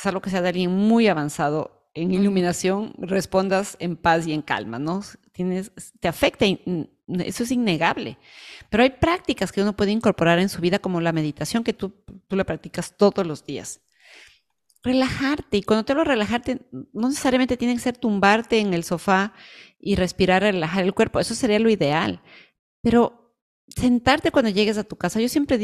[0.00, 4.78] salvo que sea de alguien muy avanzado en iluminación, respondas en paz y en calma,
[4.78, 5.02] ¿no?
[5.32, 8.16] Tienes, te afecta, eso es innegable.
[8.70, 11.92] Pero hay prácticas que uno puede incorporar en su vida, como la meditación, que tú,
[12.28, 13.80] tú la practicas todos los días.
[14.82, 19.34] Relajarte, y cuando te lo relajarte, no necesariamente tiene que ser tumbarte en el sofá
[19.78, 22.22] y respirar, relajar el cuerpo, eso sería lo ideal.
[22.80, 23.19] Pero
[23.76, 25.20] sentarte cuando llegues a tu casa.
[25.20, 25.58] Yo siempre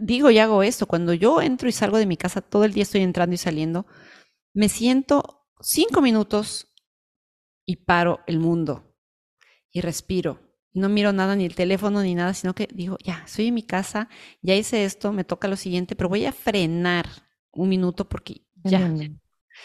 [0.00, 0.86] digo y hago esto.
[0.86, 3.86] Cuando yo entro y salgo de mi casa, todo el día estoy entrando y saliendo,
[4.54, 6.72] me siento cinco minutos
[7.64, 8.94] y paro el mundo
[9.70, 10.40] y respiro.
[10.72, 13.62] No miro nada, ni el teléfono, ni nada, sino que digo, ya, estoy en mi
[13.62, 14.08] casa,
[14.42, 17.06] ya hice esto, me toca lo siguiente, pero voy a frenar
[17.52, 18.92] un minuto porque ya.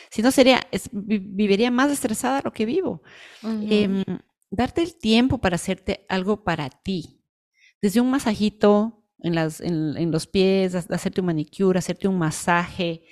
[0.09, 3.03] Si no sería, viviría más estresada lo que vivo.
[3.43, 4.03] Em,
[4.49, 7.20] darte el tiempo para hacerte algo para ti,
[7.81, 13.03] desde un masajito en, las, en, los pies, hacerte un manicure, hacerte un masaje,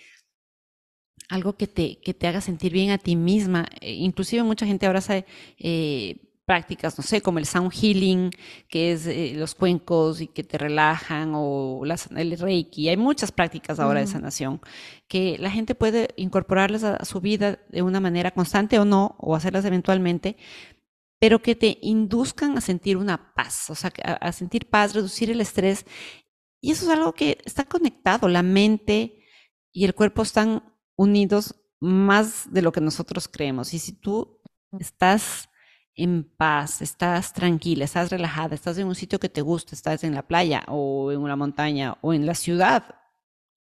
[1.28, 3.68] algo que te, que te haga sentir bien a ti misma.
[3.82, 5.26] Eh, inclusive mucha gente ahora hace
[5.58, 8.32] eh, prácticas, no sé, como el sound healing,
[8.68, 11.84] que es eh, los cuencos y que te relajan, o
[12.16, 12.90] el reiki.
[12.90, 14.60] Hay muchas prácticas ahora de sanación
[15.08, 19.36] que la gente puede incorporarlas a su vida de una manera constante o no, o
[19.36, 20.38] hacerlas eventualmente,
[21.20, 25.42] pero que te induzcan a sentir una paz, o sea, a, sentir paz, reducir el
[25.42, 25.86] estrés.
[26.62, 29.24] Y eso es algo que está conectado, la mente
[29.72, 30.64] y el cuerpo están
[30.96, 33.74] unidos más de lo que nosotros creemos.
[33.74, 34.42] Y si tú
[34.80, 35.50] estás
[35.96, 40.16] en paz, estás tranquila, estás relajada, estás en un sitio que te gusta, estás en
[40.16, 42.96] la playa o en una montaña o en la ciudad,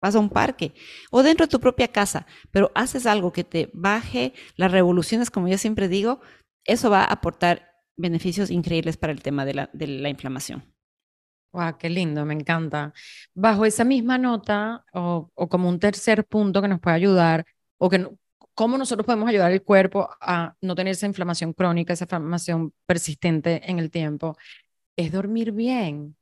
[0.00, 0.72] vas a un parque
[1.10, 5.48] o dentro de tu propia casa, pero haces algo que te baje las revoluciones, como
[5.48, 6.20] yo siempre digo,
[6.64, 10.64] eso va a aportar beneficios increíbles para el tema de la, inflamación.
[11.52, 12.92] Wow, qué lindo, me encanta.
[13.34, 17.44] Bajo esa misma nota, o, como un tercer punto que nos puede ayudar,
[17.78, 18.08] o que
[18.54, 23.62] cómo nosotros podemos ayudar al cuerpo a no tener esa inflamación crónica, esa inflamación persistente
[23.70, 24.36] en el tiempo,
[24.96, 26.16] es dormir bien.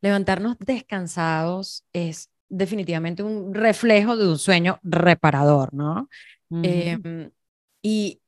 [0.00, 6.08] Levantarnos descansados es definitivamente un reflejo de un sueño reparador, ¿no?
[6.50, 7.30] Em,
[7.82, 8.20] y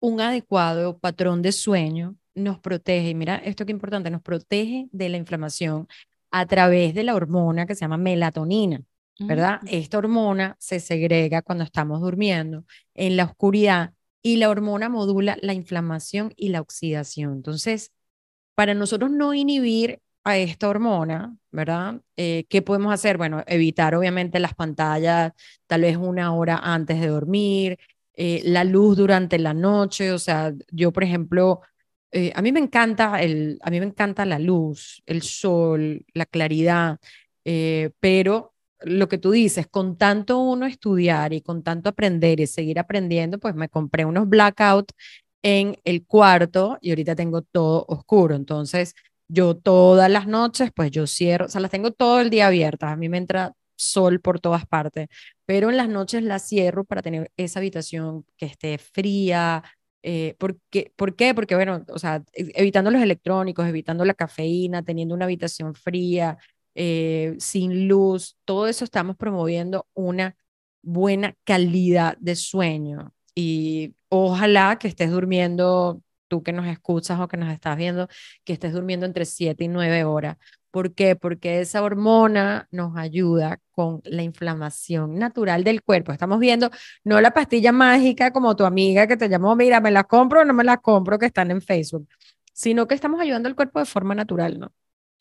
[0.00, 5.16] un adecuado patrón de sueño nos protege, mira esto que importante, nos protege de la
[5.16, 5.88] inflamación
[6.30, 8.82] a través de la hormona que se llama melatonina,
[9.18, 9.60] ¿verdad?
[9.66, 15.54] Esta hormona se segrega cuando estamos durmiendo en la oscuridad y la hormona modula la
[15.54, 17.32] inflamación y la oxidación.
[17.34, 17.92] Entonces,
[18.54, 22.00] para nosotros no inhibir a esta hormona, ¿verdad?
[22.16, 23.16] Eh, ¿Qué podemos hacer?
[23.16, 25.32] Bueno, evitar obviamente las pantallas
[25.66, 27.78] tal vez una hora antes de dormir,
[28.14, 31.60] eh, la luz durante la noche, o sea, yo por ejemplo,
[32.12, 36.26] eh, a mí me encanta el, a mí me encanta la luz, el sol, la
[36.26, 36.98] claridad,
[37.44, 42.46] eh, pero lo que tú dices, con tanto uno estudiar y con tanto aprender y
[42.46, 44.92] seguir aprendiendo, pues me compré unos blackout
[45.42, 48.94] en el cuarto y ahorita tengo todo oscuro, entonces
[49.28, 52.92] yo todas las noches, pues yo cierro, o sea, las tengo todo el día abiertas,
[52.92, 55.08] a mí me entra sol por todas partes,
[55.46, 59.62] pero en las noches la cierro para tener esa habitación que esté fría.
[60.02, 61.34] Eh, porque, ¿Por qué?
[61.34, 66.38] Porque, bueno, o sea, e, evitando los electrónicos, evitando la cafeína, teniendo una habitación fría,
[66.74, 70.36] eh, sin luz, todo eso estamos promoviendo una
[70.82, 73.12] buena calidad de sueño.
[73.34, 78.08] Y ojalá que estés durmiendo, tú que nos escuchas o que nos estás viendo,
[78.44, 80.36] que estés durmiendo entre 7 y 9 horas,
[80.70, 81.16] ¿Por qué?
[81.16, 86.12] Porque esa hormona nos ayuda con la inflamación natural del cuerpo.
[86.12, 86.70] Estamos viendo,
[87.04, 90.44] no la pastilla mágica como tu amiga que te llamó, mira, me la compro o
[90.44, 92.08] no me la compro, que están en Facebook,
[92.52, 94.72] sino que estamos ayudando al cuerpo de forma natural, ¿no?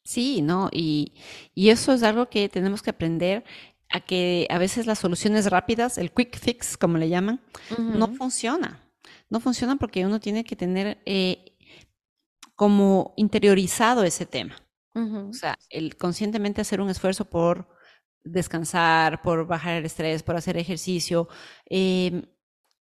[0.03, 0.69] Sí, ¿no?
[0.71, 1.13] Y,
[1.53, 3.43] y eso es algo que tenemos que aprender
[3.89, 7.41] a que a veces las soluciones rápidas, el quick fix, como le llaman,
[7.77, 8.83] no funciona.
[9.29, 11.53] No funciona porque uno tiene que tener eh,
[12.55, 14.55] como interiorizado ese tema.
[15.29, 17.67] O sea, el conscientemente hacer un esfuerzo por
[18.23, 21.27] descansar, por bajar el estrés, por hacer ejercicio,
[21.65, 22.23] em,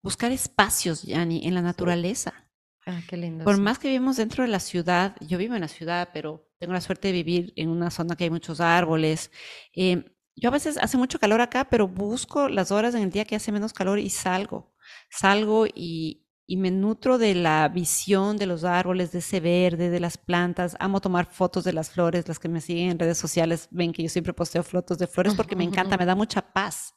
[0.03, 2.49] buscar espacios, Yani, en la naturaleza.
[2.87, 3.45] Ah, qué lindo.
[3.45, 6.73] Por más que vivimos dentro de la ciudad, yo vivo en la ciudad, pero tengo
[6.73, 9.31] la suerte de vivir en una zona que hay muchos árboles.
[9.75, 10.05] Em,
[10.35, 13.37] yo a veces hace mucho calor acá, pero busco las horas en el día que
[13.37, 14.73] hace menos calor y salgo.
[15.11, 20.01] Salgo y, y me nutro de la visión de los árboles, de ese verde, de
[20.01, 20.79] las plantas.
[20.81, 22.27] Amo tomar fotos de las flores.
[22.27, 25.35] Las que me siguen en redes sociales ven que yo siempre posteo fotos de flores
[25.35, 26.95] porque me encanta, me da mucha paz.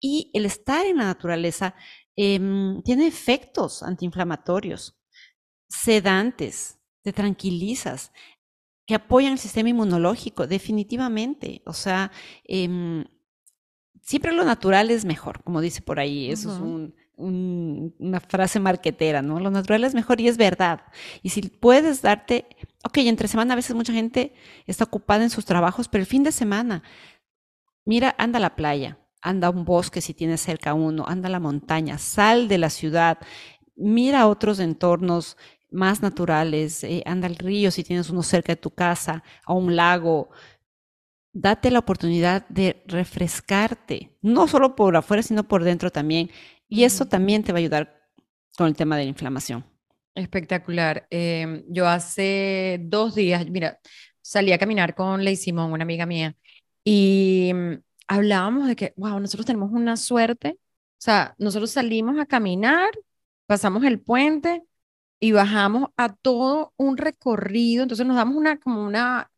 [0.00, 1.74] Y el estar en la naturaleza
[2.16, 4.98] em, tiene efectos antiinflamatorios,
[5.68, 8.12] sedantes, te tranquilizas,
[8.86, 11.60] que apoyan el sistema inmunológico, definitivamente.
[11.66, 12.10] O sea,
[12.44, 13.04] em,
[14.00, 16.30] siempre lo natural es mejor, como dice por ahí.
[16.30, 19.40] Eso es un una frase marquetera, ¿no?
[19.40, 20.82] Lo natural es mejor y es verdad.
[21.22, 22.46] Y si puedes darte,
[22.84, 24.34] ok, entre semana a veces mucha gente
[24.66, 26.82] está ocupada en sus trabajos, pero el fin de semana,
[27.84, 31.32] mira, anda a la playa, anda a un bosque si tienes cerca uno, anda a
[31.32, 33.18] la montaña, sal de la ciudad,
[33.76, 35.36] mira otros entornos
[35.70, 39.76] más naturales, eh, anda al río si tienes uno cerca de tu casa, a un
[39.76, 40.30] lago,
[41.32, 46.30] date la oportunidad de refrescarte, no solo por afuera, sino por dentro también.
[46.70, 48.00] Y eso también te va a ayudar
[48.56, 49.64] con el tema de la inflamación.
[50.14, 51.06] Espectacular.
[51.10, 53.80] Em, yo hace dos días, mira,
[54.22, 56.36] salí a caminar con Ley Simón, una amiga mía,
[56.84, 57.74] y mm,
[58.06, 60.58] hablábamos de que, wow, nosotros tenemos una suerte.
[60.60, 62.90] O sea, nosotros salimos a caminar,
[63.46, 64.62] pasamos el puente
[65.20, 67.82] y bajamos a todo un recorrido.
[67.82, 69.30] Entonces nos damos una como una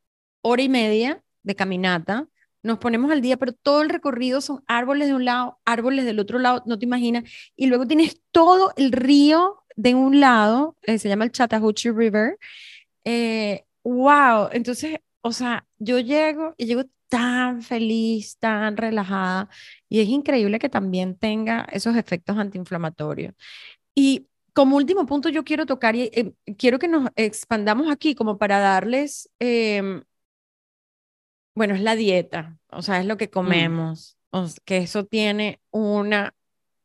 [0.42, 2.28] hora y media de caminata
[2.62, 6.20] nos ponemos al día, pero todo el recorrido son árboles de un lado, árboles del
[6.20, 7.24] otro lado, no te imaginas,
[7.56, 12.38] y luego tienes todo el río de un lado, eh, se llama el Chattahoochee River.
[13.04, 19.48] Eh, wow, entonces, o sea, yo llego y llego tan feliz, tan relajada,
[19.88, 23.34] y es increíble que también tenga esos efectos antiinflamatorios.
[23.94, 28.38] Y como último punto, yo quiero tocar y eh, quiero que nos expandamos aquí como
[28.38, 30.02] para darles em,
[31.54, 33.30] bueno, es la dieta, o sea, es lo que mm.
[33.30, 34.16] comemos,
[34.64, 36.34] que eso tiene una,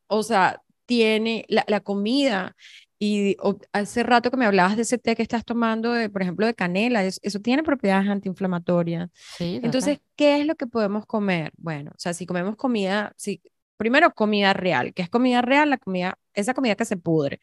[0.08, 2.56] o sea, tiene la, comida.
[2.99, 3.38] Y
[3.73, 6.56] hace rato que me hablabas de ese té que estás tomando, de, por ejemplo, de
[6.56, 9.12] canela, eso, tiene propiedades antiinflamatorias.
[9.38, 11.51] Sí, Entonces, ¿qué es lo que podemos comer?
[11.58, 13.39] Bueno, o sea, si comemos comida, si,
[13.77, 15.69] primero comida real, ¿qué es comida real?
[15.69, 17.39] La comida, esa comida que se pudre,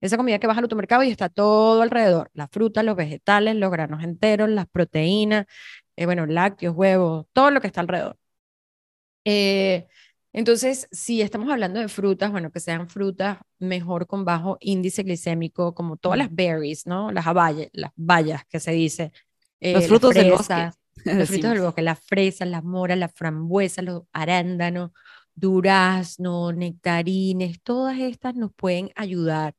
[0.00, 3.70] esa comida que vas al automercado y está todo alrededor, las frutas, los vegetales, los
[3.70, 5.46] granos enteros, las proteínas,
[6.00, 8.16] eh, bueno, lácteos, huevos, todo lo que está alrededor.
[9.26, 9.86] Eh,
[10.32, 15.74] entonces, si estamos hablando de frutas, bueno, que sean frutas mejor con bajo índice glicémico,
[15.74, 17.12] como todas las berries, ¿no?
[17.12, 19.12] Las bayas, las bayas que se dice.
[19.60, 20.70] Eh, los frutos del bosque.
[21.04, 24.90] Los frutos del bosque, las fresas, las moras, las frambuesas, los arándanos,
[25.34, 29.54] durazno, nectarines, todas estas nos pueden ayudar.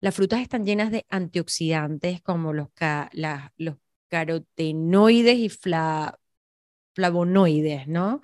[0.00, 2.68] Las frutas están llenas de antioxidantes como los,
[3.56, 3.76] los
[4.08, 5.48] carotenoides y
[6.94, 8.20] flavonoides, ¿no?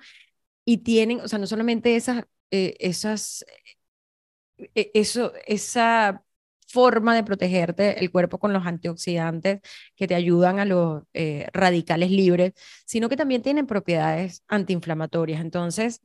[0.65, 3.45] Y tienen, o sea, no solamente esas, eh, esas,
[4.57, 6.23] eh, eso, esa
[6.67, 9.61] forma de protegerte el cuerpo con los antioxidantes
[9.95, 12.53] que te ayudan a los eh, radicales libres,
[12.85, 15.41] sino que también tienen propiedades antiinflamatorias.
[15.41, 16.01] Entonces,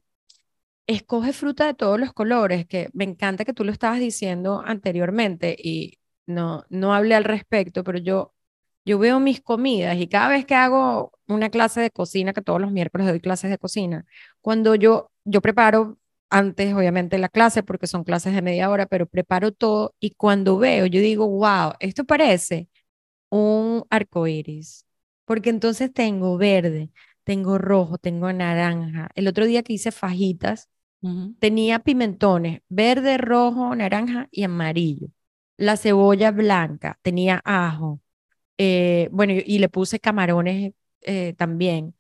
[0.87, 5.57] escoge fruta de todos los colores, que me encanta que tú lo estabas diciendo anteriormente
[5.59, 8.35] y no, no hablé al respecto, pero yo
[8.85, 12.61] yo veo mis comidas y cada vez que hago una clase de cocina, que todos
[12.61, 14.07] los miércoles doy clases de cocina,
[14.41, 15.99] cuando yo, yo preparo
[16.31, 20.59] antes, obviamente, la clase, porque son clases de media hora, pero preparo todo y cuando
[20.59, 22.69] veo, yo digo, wow, esto parece
[23.31, 24.87] un arco iris,
[25.25, 26.91] porque entonces tengo verde,
[27.25, 29.11] tengo rojo, tengo naranja.
[29.15, 30.69] El otro día que hice fajitas,
[31.39, 35.09] tenía pimentones, verde, rojo, naranja y amarillo.
[35.57, 38.01] La cebolla blanca, tenía ajo,
[38.63, 41.95] eh, bueno, y, le puse camarones eh, también.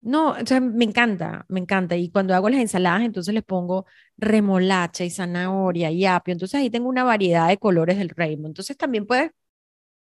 [0.00, 1.96] No, entonces me encanta, me encanta.
[1.96, 6.32] Y cuando hago las ensaladas, entonces les pongo remolacha y zanahoria y apio.
[6.32, 8.48] Entonces ahí tengo una variedad de colores del rainbow.
[8.48, 9.32] Entonces también puedes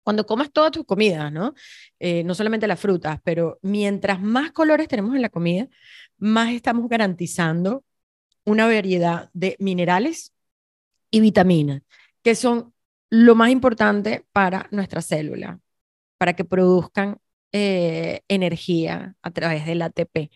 [0.04, 1.54] cuando comas todas tus comidas, ¿no?
[1.98, 5.68] Eh, no solamente las frutas, pero mientras más colores tenemos en la comida,
[6.18, 7.84] más estamos garantizando
[8.44, 10.32] una variedad de minerales
[11.10, 11.82] y vitaminas,
[12.22, 12.74] que son
[13.10, 15.60] lo más importante para nuestra célula,
[16.18, 17.18] para que produzcan
[17.52, 20.30] eh, energía a través del ATP.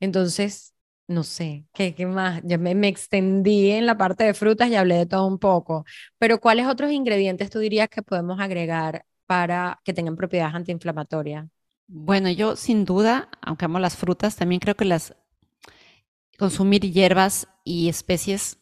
[0.00, 0.74] Entonces,
[1.08, 2.42] no sé, ¿qué, qué más?
[2.44, 5.84] Ya me, me, extendí en la parte de frutas y hablé de todo un poco,
[6.18, 11.46] pero ¿cuáles otros ingredientes tú dirías que podemos agregar para que tengan propiedades antiinflamatorias?
[11.86, 15.14] Bueno, yo sin duda, aunque amo las frutas, también creo que las
[16.36, 18.58] consumir hierbas y especies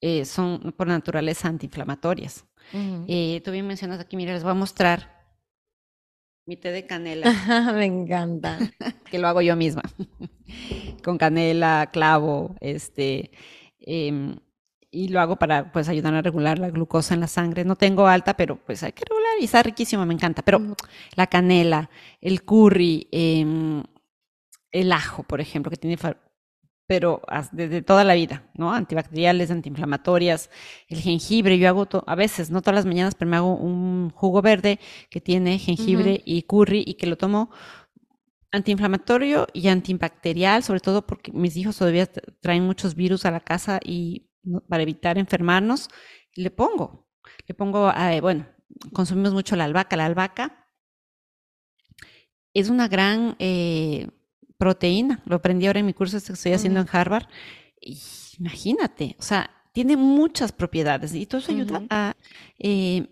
[0.00, 2.44] eh, son por naturaleza antiinflamatorias.
[2.72, 5.15] eh, tú bien mencionas aquí, mira, les voy a mostrar
[6.46, 7.32] mi té de canela.
[7.74, 8.58] Me encanta.
[9.10, 9.82] que lo hago yo misma.
[11.02, 13.32] Con canela, clavo, este,
[13.80, 14.36] eh,
[14.90, 17.64] y lo hago para pues ayudar a regular la glucosa en la sangre.
[17.64, 20.42] No tengo alta, pero pues hay que regular y está riquísimo, me encanta.
[20.42, 20.60] Pero
[21.16, 23.82] la canela, el curry, eh,
[24.70, 25.98] el ajo, por ejemplo, que tiene
[26.86, 27.22] pero
[27.52, 28.72] desde toda la vida, ¿no?
[28.72, 30.50] Antibacteriales, antiinflamatorias,
[30.88, 34.42] el jengibre, yo hago a veces, no todas las mañanas, pero me hago un jugo
[34.42, 34.78] verde
[35.10, 37.50] que tiene jengibre y curry y que lo tomo
[38.52, 42.06] antiinflamatorio y antibacterial, sobre todo porque mis hijos todavía
[42.40, 44.30] traen muchos virus a la casa y
[44.68, 45.88] para evitar enfermarnos,
[46.34, 47.08] le pongo,
[47.46, 48.46] le pongo, eh, bueno,
[48.92, 50.66] consumimos mucho la albahaca, la albahaca
[52.56, 54.08] es una gran eh,
[54.58, 55.22] proteína.
[55.26, 57.26] Lo aprendí ahora en mi curso este que estoy haciendo en Harvard.
[58.38, 62.16] imagínate, o sea, tiene muchas propiedades y todo eso ayuda
[62.58, 63.06] eh,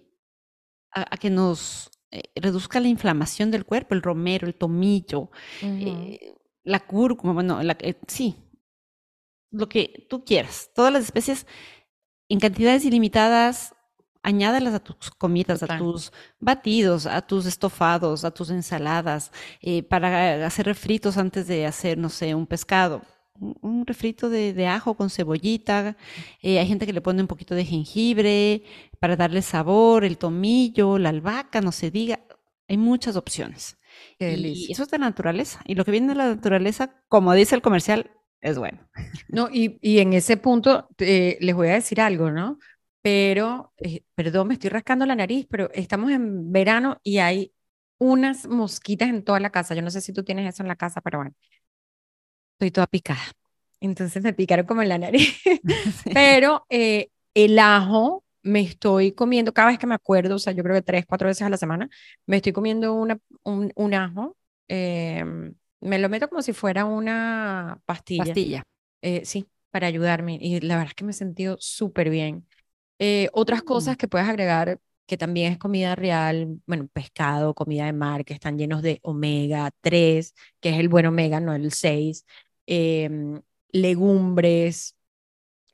[0.91, 5.31] a, a, que nos eh, reduzca la inflamación del cuerpo, el romero, el tomillo,
[5.61, 7.61] eh, la cúrcuma, bueno,
[8.07, 8.37] sí,
[9.51, 10.71] lo que tú quieras.
[10.75, 11.47] Todas las especies
[12.29, 13.75] en cantidades ilimitadas
[14.25, 20.45] añádalas a tus comidas, a tus batidos, a tus estofados, a tus ensaladas, eh, para
[20.47, 23.03] hacer refritos antes de hacer, no sé, un pescado.
[23.61, 25.97] Un refrito de, ajo con cebollita.
[26.41, 28.63] Eh, hay gente que le pone un poquito de jengibre
[29.01, 32.21] para darle sabor, el tomillo, la albahaca, no se diga.
[32.69, 33.77] Hay muchas opciones.
[34.19, 35.61] y eso es de la naturaleza.
[35.67, 38.11] Y lo que viene de la naturaleza, como dice el comercial,
[38.45, 38.79] es bueno.
[39.29, 42.59] No, y, y en ese punto eh, les voy a decir algo, ¿no?
[43.05, 47.53] Pero, eh, perdón, me estoy rascando la nariz, pero estamos en verano y hay
[47.99, 49.75] unas mosquitas en toda la casa.
[49.75, 51.35] Yo no sé si tú tienes eso en la casa, pero bueno,
[52.55, 53.21] estoy toda picada.
[53.79, 55.39] Entonces me picaron como en la nariz.
[56.15, 60.63] Pero eh, el ajo me estoy comiendo cada vez que me acuerdo, o sea, yo
[60.63, 61.91] creo que tres, cuatro veces a la semana,
[62.25, 64.35] me estoy comiendo una, un, un ajo.
[64.67, 68.25] Em, me lo meto como si fuera una pastilla.
[68.25, 68.63] Pastilla.
[69.03, 70.39] Eh, sí, para ayudarme.
[70.41, 72.47] Y la verdad es que me he sentido súper bien.
[72.99, 73.67] Eh, otras mm.
[73.67, 78.35] cosas que puedes agregar, que también es comida real, bueno, pescado, comida de mar, que
[78.35, 82.25] están llenos de omega 3, que es el buen omega, no el 6,
[82.67, 84.97] em, legumbres,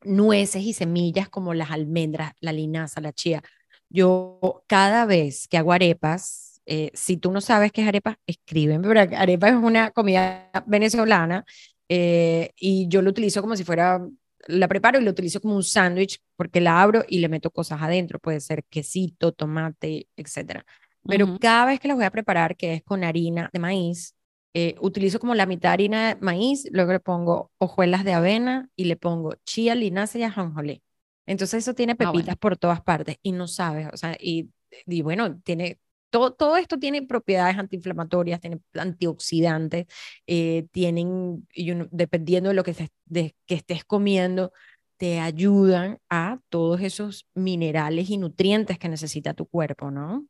[0.03, 3.43] nueces y semillas como las almendras, la linaza, la chía.
[3.89, 8.87] Yo cada vez que hago arepas, eh, si tú no sabes qué es arepa, escríbeme,
[8.87, 11.45] pero arepa es una comida venezolana
[11.89, 14.01] eh, y yo lo utilizo como si fuera
[14.47, 17.83] la preparo y la utilizo como un sándwich porque la abro y le meto cosas
[17.83, 20.63] adentro, puede ser quesito, tomate, etc.
[21.07, 24.15] Pero cada vez que la voy a preparar, que es con harina de maíz,
[24.53, 28.85] eh, utilizo como la mitad harina de maíz, luego le pongo hojuelas de avena y
[28.85, 30.83] le pongo chía, linaza y ajonjolí.
[31.27, 34.51] Entonces eso tiene ah, pepitas por todas partes y no sabes, o sea, y,
[34.87, 35.79] y bueno, tiene
[36.11, 39.87] todo, todo, esto tiene propiedades antiinflamatorias, tiene antioxidantes,
[40.27, 41.47] eh, tienen,
[41.91, 42.75] dependiendo de lo que,
[43.07, 44.53] de, que estés comiendo,
[44.97, 50.27] te ayudan a todos esos minerales y nutrientes que necesita tu cuerpo, ¿no?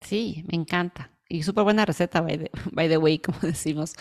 [0.00, 1.10] Sí, me encanta.
[1.28, 3.94] Y súper buena receta, by the, way, como decimos.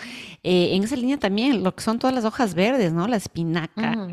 [0.43, 3.07] Eh, en esa línea también, lo que son todas las hojas verdes, ¿no?
[3.07, 4.09] La espinaca,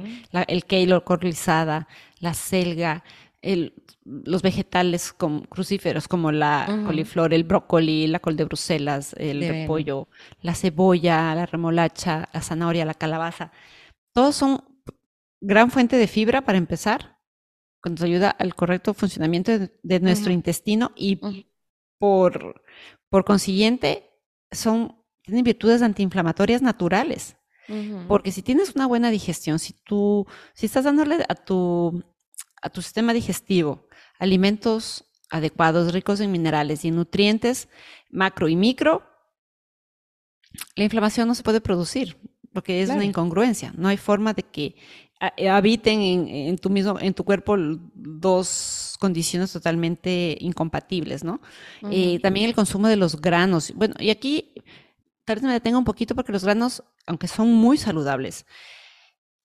[0.46, 1.88] el kale corlizada,
[2.20, 3.02] la selga,
[3.42, 3.74] el,
[4.04, 10.08] los vegetales como, crucíferos como la coliflor, el brócoli, la col de Bruselas, el repollo,
[10.40, 13.52] la cebolla, la remolacha, la zanahoria, la calabaza.
[14.12, 14.64] Todos son
[15.40, 17.18] gran fuente de fibra para empezar,
[17.82, 21.20] que nos ayuda al correcto funcionamiento de, nuestro intestino y
[21.98, 22.62] por,
[23.08, 24.10] por consiguiente
[24.50, 27.36] son, tienen virtudes antiinflamatorias naturales.
[28.08, 32.02] Porque si tienes una buena digestión, si tú, si estás dándole a tu
[32.62, 33.88] a tu sistema digestivo
[34.18, 37.68] alimentos adecuados, ricos en minerales y nutrientes
[38.10, 39.02] macro y micro,
[40.74, 42.16] la inflamación no se puede producir.
[42.52, 43.72] porque es una incongruencia.
[43.76, 44.74] No hay forma de que
[45.36, 51.40] eh, habiten en, tu mismo, en tu cuerpo dos condiciones totalmente incompatibles, ¿no?
[51.90, 53.72] Eh, también el consumo de los granos.
[53.74, 54.54] Bueno, y aquí
[55.24, 58.46] tal vez me detenga un poquito porque los granos, aunque son muy saludables,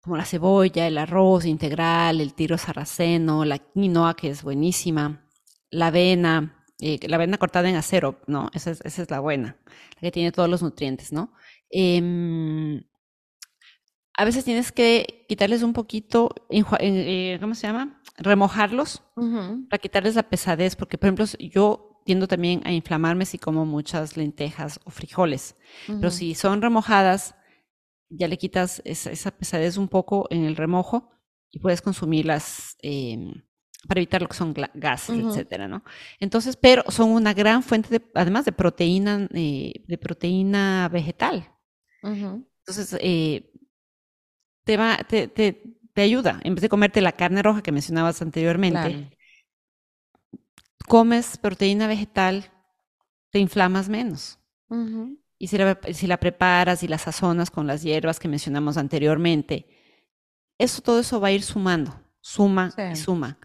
[0.03, 5.25] como la cebolla, el arroz integral, el tiro sarraceno, la quinoa, que es buenísima,
[5.69, 8.49] la avena, eh, la avena cortada en acero, ¿no?
[8.53, 11.31] Esa es, esa es, la buena, la que tiene todos los nutrientes, ¿no?
[11.71, 12.83] Eh,
[14.15, 18.01] a veces tienes que quitarles un poquito, eh, ¿cómo se llama?
[18.17, 19.01] Remojarlos
[19.69, 24.17] para quitarles la pesadez, porque por ejemplo yo tiendo también a inflamarme si como muchas
[24.17, 25.55] lentejas o frijoles,
[25.87, 27.35] pero si son remojadas,
[28.16, 31.09] ya le quitas esa, pesadez un poco en el remojo
[31.51, 33.43] y puedes consumirlas em,
[33.88, 35.84] para evitar lo que son gases, etcétera, ¿no?
[36.20, 41.51] Entonces, pero son una gran fuente, de, además de proteína, eh, de proteína vegetal.
[42.01, 43.51] Entonces, eh,
[44.64, 45.61] te, va, te, te,
[45.93, 46.39] te, ayuda.
[46.43, 49.18] En vez de comerte la carne roja que mencionabas anteriormente,
[50.88, 52.51] comes proteína vegetal,
[53.32, 54.39] te inflamas menos.
[55.43, 59.67] Y si la, si la, preparas y la sazonas con las hierbas que mencionamos anteriormente,
[60.57, 63.37] eso, todo eso va a ir sumando, suma y suma,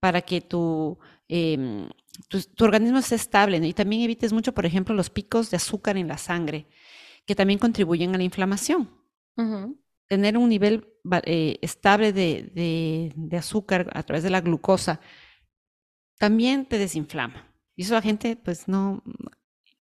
[0.00, 0.98] para que tu,
[1.28, 1.90] em,
[2.28, 6.08] tu, organismo esté estable y también evites mucho, por ejemplo, los picos de azúcar en
[6.08, 6.68] la sangre,
[7.26, 8.88] que también contribuyen a la inflamación
[10.08, 10.88] tener un nivel
[11.24, 15.00] eh, estable de, azúcar a través de la glucosa
[16.18, 17.46] también te desinflama.
[17.76, 19.02] Y eso la gente pues no,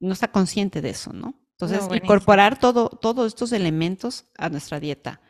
[0.02, 1.41] no está consciente de eso, ¿no?
[1.62, 5.22] Entonces, incorporar todo, todos estos elementos a nuestra dieta.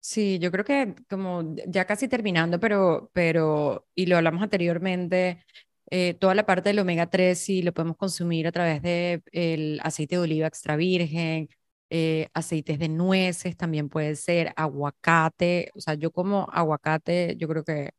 [0.00, 5.44] Sí, yo creo que como ya casi terminando, pero, pero y lo hablamos anteriormente,
[5.90, 9.80] eh, toda la parte del omega 3 sí lo podemos consumir a través del el
[9.82, 11.48] aceite de oliva extra virgen,
[11.90, 17.64] eh, aceites de nueces también puede ser, aguacate, o sea, yo como aguacate, yo creo
[17.64, 17.90] que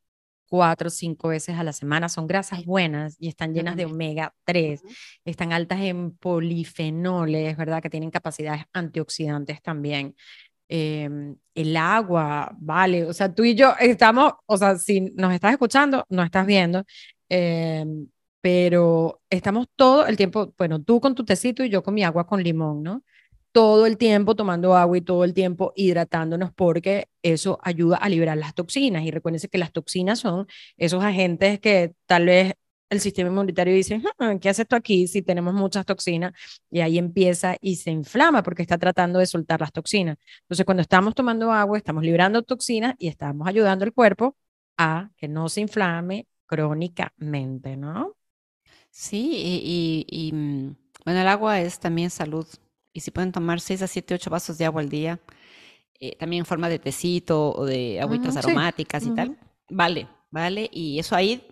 [0.52, 4.36] cuatro o cinco veces a la semana, son grasas buenas y están llenas de omega
[4.44, 4.82] 3,
[5.24, 7.82] están altas en polifenoles, ¿verdad?
[7.82, 10.14] Que tienen capacidades antioxidantes también.
[10.68, 15.54] Em, el agua, vale, o sea, tú y yo estamos, o sea, si nos estás
[15.54, 16.84] escuchando, no estás viendo,
[17.30, 18.08] em,
[18.42, 22.28] pero estamos todo el tiempo, bueno, tú con tu tecito y yo con mi agua
[22.28, 23.04] con limón, ¿no?
[23.52, 28.38] Todo el tiempo tomando agua y todo el tiempo hidratándonos porque eso ayuda a liberar
[28.38, 29.04] las toxinas.
[29.04, 30.48] Y recuérdense que las toxinas son
[30.78, 32.54] esos agentes que tal vez
[32.90, 36.34] el sistema inmunitario dice, ah, ¿qué hace esto aquí si tenemos muchas toxinas?
[36.70, 40.18] Y ahí empieza y se inflama porque está tratando de soltar las toxinas.
[40.42, 44.36] Entonces, cuando estamos tomando agua, estamos liberando toxinas y estamos ayudando al cuerpo
[44.78, 48.18] a que no se inflame crónicamente, ¿no?
[48.90, 50.76] Sí, y, y mm,
[51.06, 52.46] bueno, el agua es también salud
[52.94, 55.20] y si pueden tomar 6 a 7, 8 vasos de agua al día,
[56.00, 59.38] eh, también en forma de tecito o de agüitas aromáticas y tal,
[59.70, 60.70] vale, vale.
[60.74, 61.48] Y eso ahí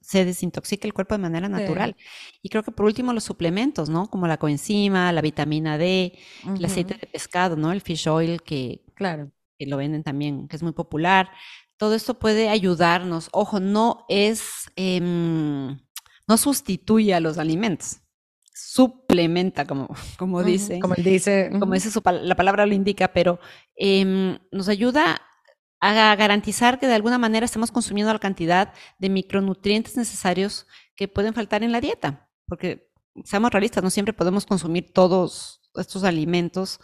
[0.00, 1.96] se, desintoxica el cuerpo de manera natural.
[2.40, 4.08] Y creo que por último los suplementos, ¿no?
[4.08, 6.18] Como la coenzima, la vitamina D,
[6.56, 7.72] el aceite de pescado, ¿no?
[7.72, 9.30] El fish oil que, claro.
[9.58, 11.30] que lo venden también, que es muy popular.
[11.76, 13.28] Todo esto puede ayudarnos.
[13.32, 15.78] Ojo, no es, em,
[16.26, 18.01] no sustituye a los alimentos
[18.52, 19.88] suplementa, como,
[20.18, 20.80] como dice.
[20.80, 21.50] Como él dice.
[21.58, 21.90] Como dice
[22.22, 23.40] la palabra lo indica, pero
[23.76, 25.20] em, nos ayuda
[25.80, 31.34] a garantizar que de alguna manera estamos consumiendo la cantidad de micronutrientes necesarios que pueden
[31.34, 32.30] faltar en la dieta.
[32.46, 32.88] Porque,
[33.24, 36.78] seamos realistas, no siempre podemos consumir todos estos alimentos,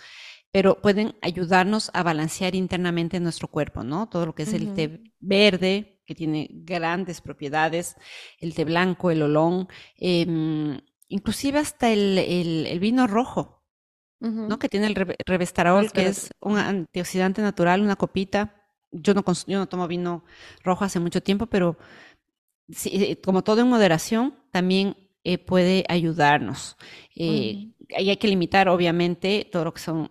[0.51, 4.09] pero pueden ayudarnos a balancear internamente nuestro cuerpo, ¿no?
[4.09, 7.95] Todo lo que es el té verde, que tiene grandes propiedades,
[8.41, 13.65] el té blanco, el olón, eh, inclusive hasta el, el, vino rojo,
[14.21, 14.59] ¿no?
[14.59, 18.55] Que tiene el revestarol, que es un antioxidante natural, una copita.
[18.91, 20.25] Yo no, yo no tomo vino
[20.65, 21.79] rojo hace mucho tiempo, pero
[22.85, 26.77] eh, como todo en moderación, también eh, puede ayudarnos.
[27.15, 30.11] Eh, hay que limitar, obviamente, todo lo que son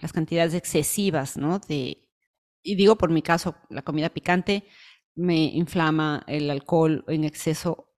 [0.00, 1.58] las cantidades excesivas, ¿no?
[1.58, 2.08] De,
[2.62, 4.64] y digo por mi caso, la comida picante
[5.14, 7.91] me inflama, el alcohol en exceso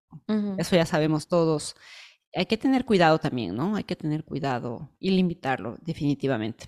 [0.59, 1.77] eso ya sabemos todos.
[2.35, 3.77] Hay que tener cuidado también, ¿no?
[3.77, 6.67] Hay que tener cuidado y limitarlo definitivamente.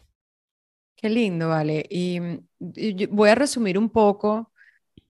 [0.97, 1.85] Qué lindo, vale.
[1.91, 2.19] Y,
[3.11, 4.53] voy a resumir un poco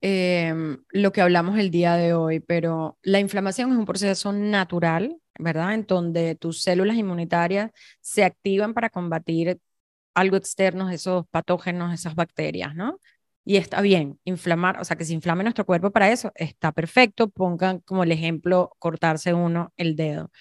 [0.01, 5.17] em, lo que hablamos el día de hoy, pero la inflamación es un proceso natural,
[5.39, 5.75] ¿verdad?
[5.75, 7.71] En donde tus células inmunitarias
[8.01, 9.61] se activan para combatir
[10.15, 12.99] algo externo, esos patógenos, esas bacterias, ¿no?
[13.47, 17.29] Y está bien, inflamar, o sea, que se inflame nuestro cuerpo para eso, está perfecto,
[17.29, 20.33] pongan como el ejemplo cortarse uno el dedo.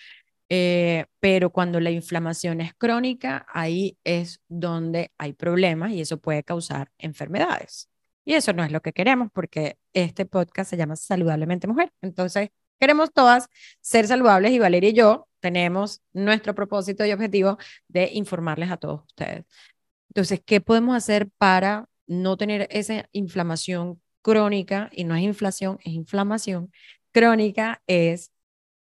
[0.49, 6.43] Eh, pero cuando la inflamación es crónica, ahí es donde hay problemas y eso puede
[6.43, 7.89] causar enfermedades.
[8.26, 11.91] Y eso no es lo que queremos porque este podcast se llama Saludablemente Mujer.
[12.01, 12.49] Entonces,
[12.80, 13.49] queremos todas
[13.82, 19.03] ser saludables y Valeria y yo tenemos nuestro propósito y objetivo de informarles a todos
[19.06, 19.45] ustedes.
[20.10, 24.89] Entonces, ¿qué podemos hacer para no tener esa inflamación crónica?
[24.93, 26.72] Y no es inflación, es inflamación
[27.12, 28.32] crónica, es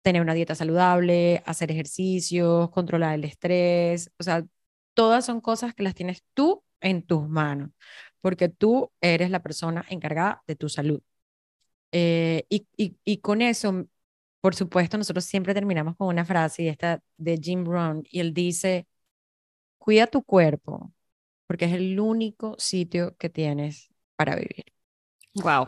[0.03, 4.45] tener una dieta saludable, hacer ejercicios, controlar el estrés, o sea,
[4.95, 7.71] todas son cosas que las tienes tú en tus manos,
[8.21, 11.01] porque tú eres la persona encargada de tu salud.
[11.93, 13.87] Eh, y, y, y, con eso,
[14.41, 18.87] por supuesto, nosotros siempre terminamos con una frase, esta de Jim Brown, y él dice,
[19.79, 20.93] cuida tu cuerpo,
[21.49, 24.67] porque es el único sitio que tienes para vivir.
[25.35, 25.67] Wow.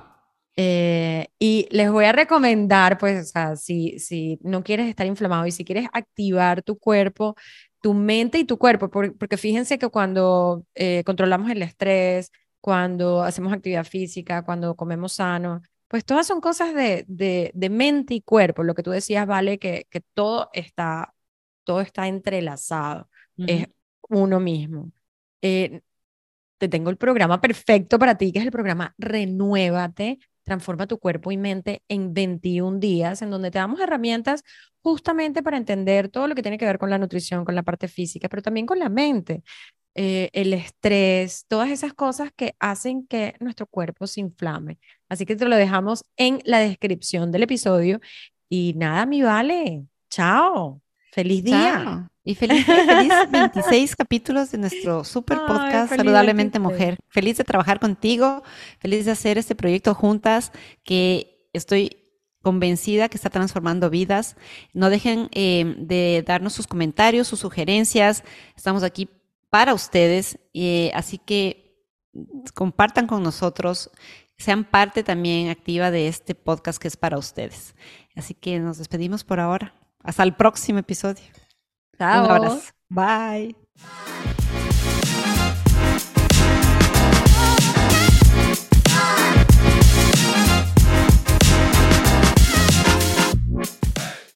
[0.57, 5.47] Eh, y les voy a recomendar, pues, o sea, si, si no quieres estar inflamado
[5.47, 7.35] y si quieres activar tu cuerpo,
[7.81, 13.53] tu mente y tu cuerpo, porque fíjense que cuando eh, controlamos el estrés, cuando hacemos
[13.55, 18.62] actividad física, cuando comemos sano, pues todas son cosas de, de, de mente y cuerpo.
[18.62, 21.14] Lo que tú decías, vale, que, que todo está,
[21.64, 23.09] todo está entrelazado,
[23.39, 23.66] es
[24.11, 24.93] uno mismo.
[25.43, 25.80] Eh,
[26.59, 31.32] te tengo el programa perfecto para ti, que es el programa Renuévate, transforma tu cuerpo
[31.32, 34.43] y mente en 21 días, en donde te damos herramientas
[34.82, 37.88] justamente para entender todo lo que tiene que ver con la nutrición, con la parte
[37.88, 39.43] física, pero también con la mente,
[39.95, 44.78] eh, el estrés, todas esas cosas que hacen que nuestro cuerpo se inflame.
[45.09, 48.01] Así que te lo dejamos en la descripción del episodio.
[48.49, 49.86] Y nada, mi vale.
[50.11, 50.82] Chao.
[51.12, 52.11] Feliz día.
[52.22, 56.98] Y feliz, feliz 26 capítulos de nuestro super podcast Saludablemente Mujer.
[57.08, 58.42] Feliz de trabajar contigo,
[58.78, 60.52] feliz de hacer este proyecto juntas
[60.84, 61.96] que estoy
[62.42, 64.36] convencida que está transformando vidas.
[64.72, 68.22] No dejen eh, de darnos sus comentarios, sus sugerencias.
[68.56, 69.08] Estamos aquí
[69.50, 71.86] para ustedes, eh, así que
[72.54, 73.90] compartan con nosotros,
[74.36, 77.74] sean parte también activa de este podcast que es para ustedes.
[78.14, 79.74] Así que nos despedimos por ahora.
[80.03, 81.24] Hasta el próximo episodio.
[81.98, 82.24] Chao.
[82.24, 82.72] Un abrazo.
[82.88, 83.57] Bye.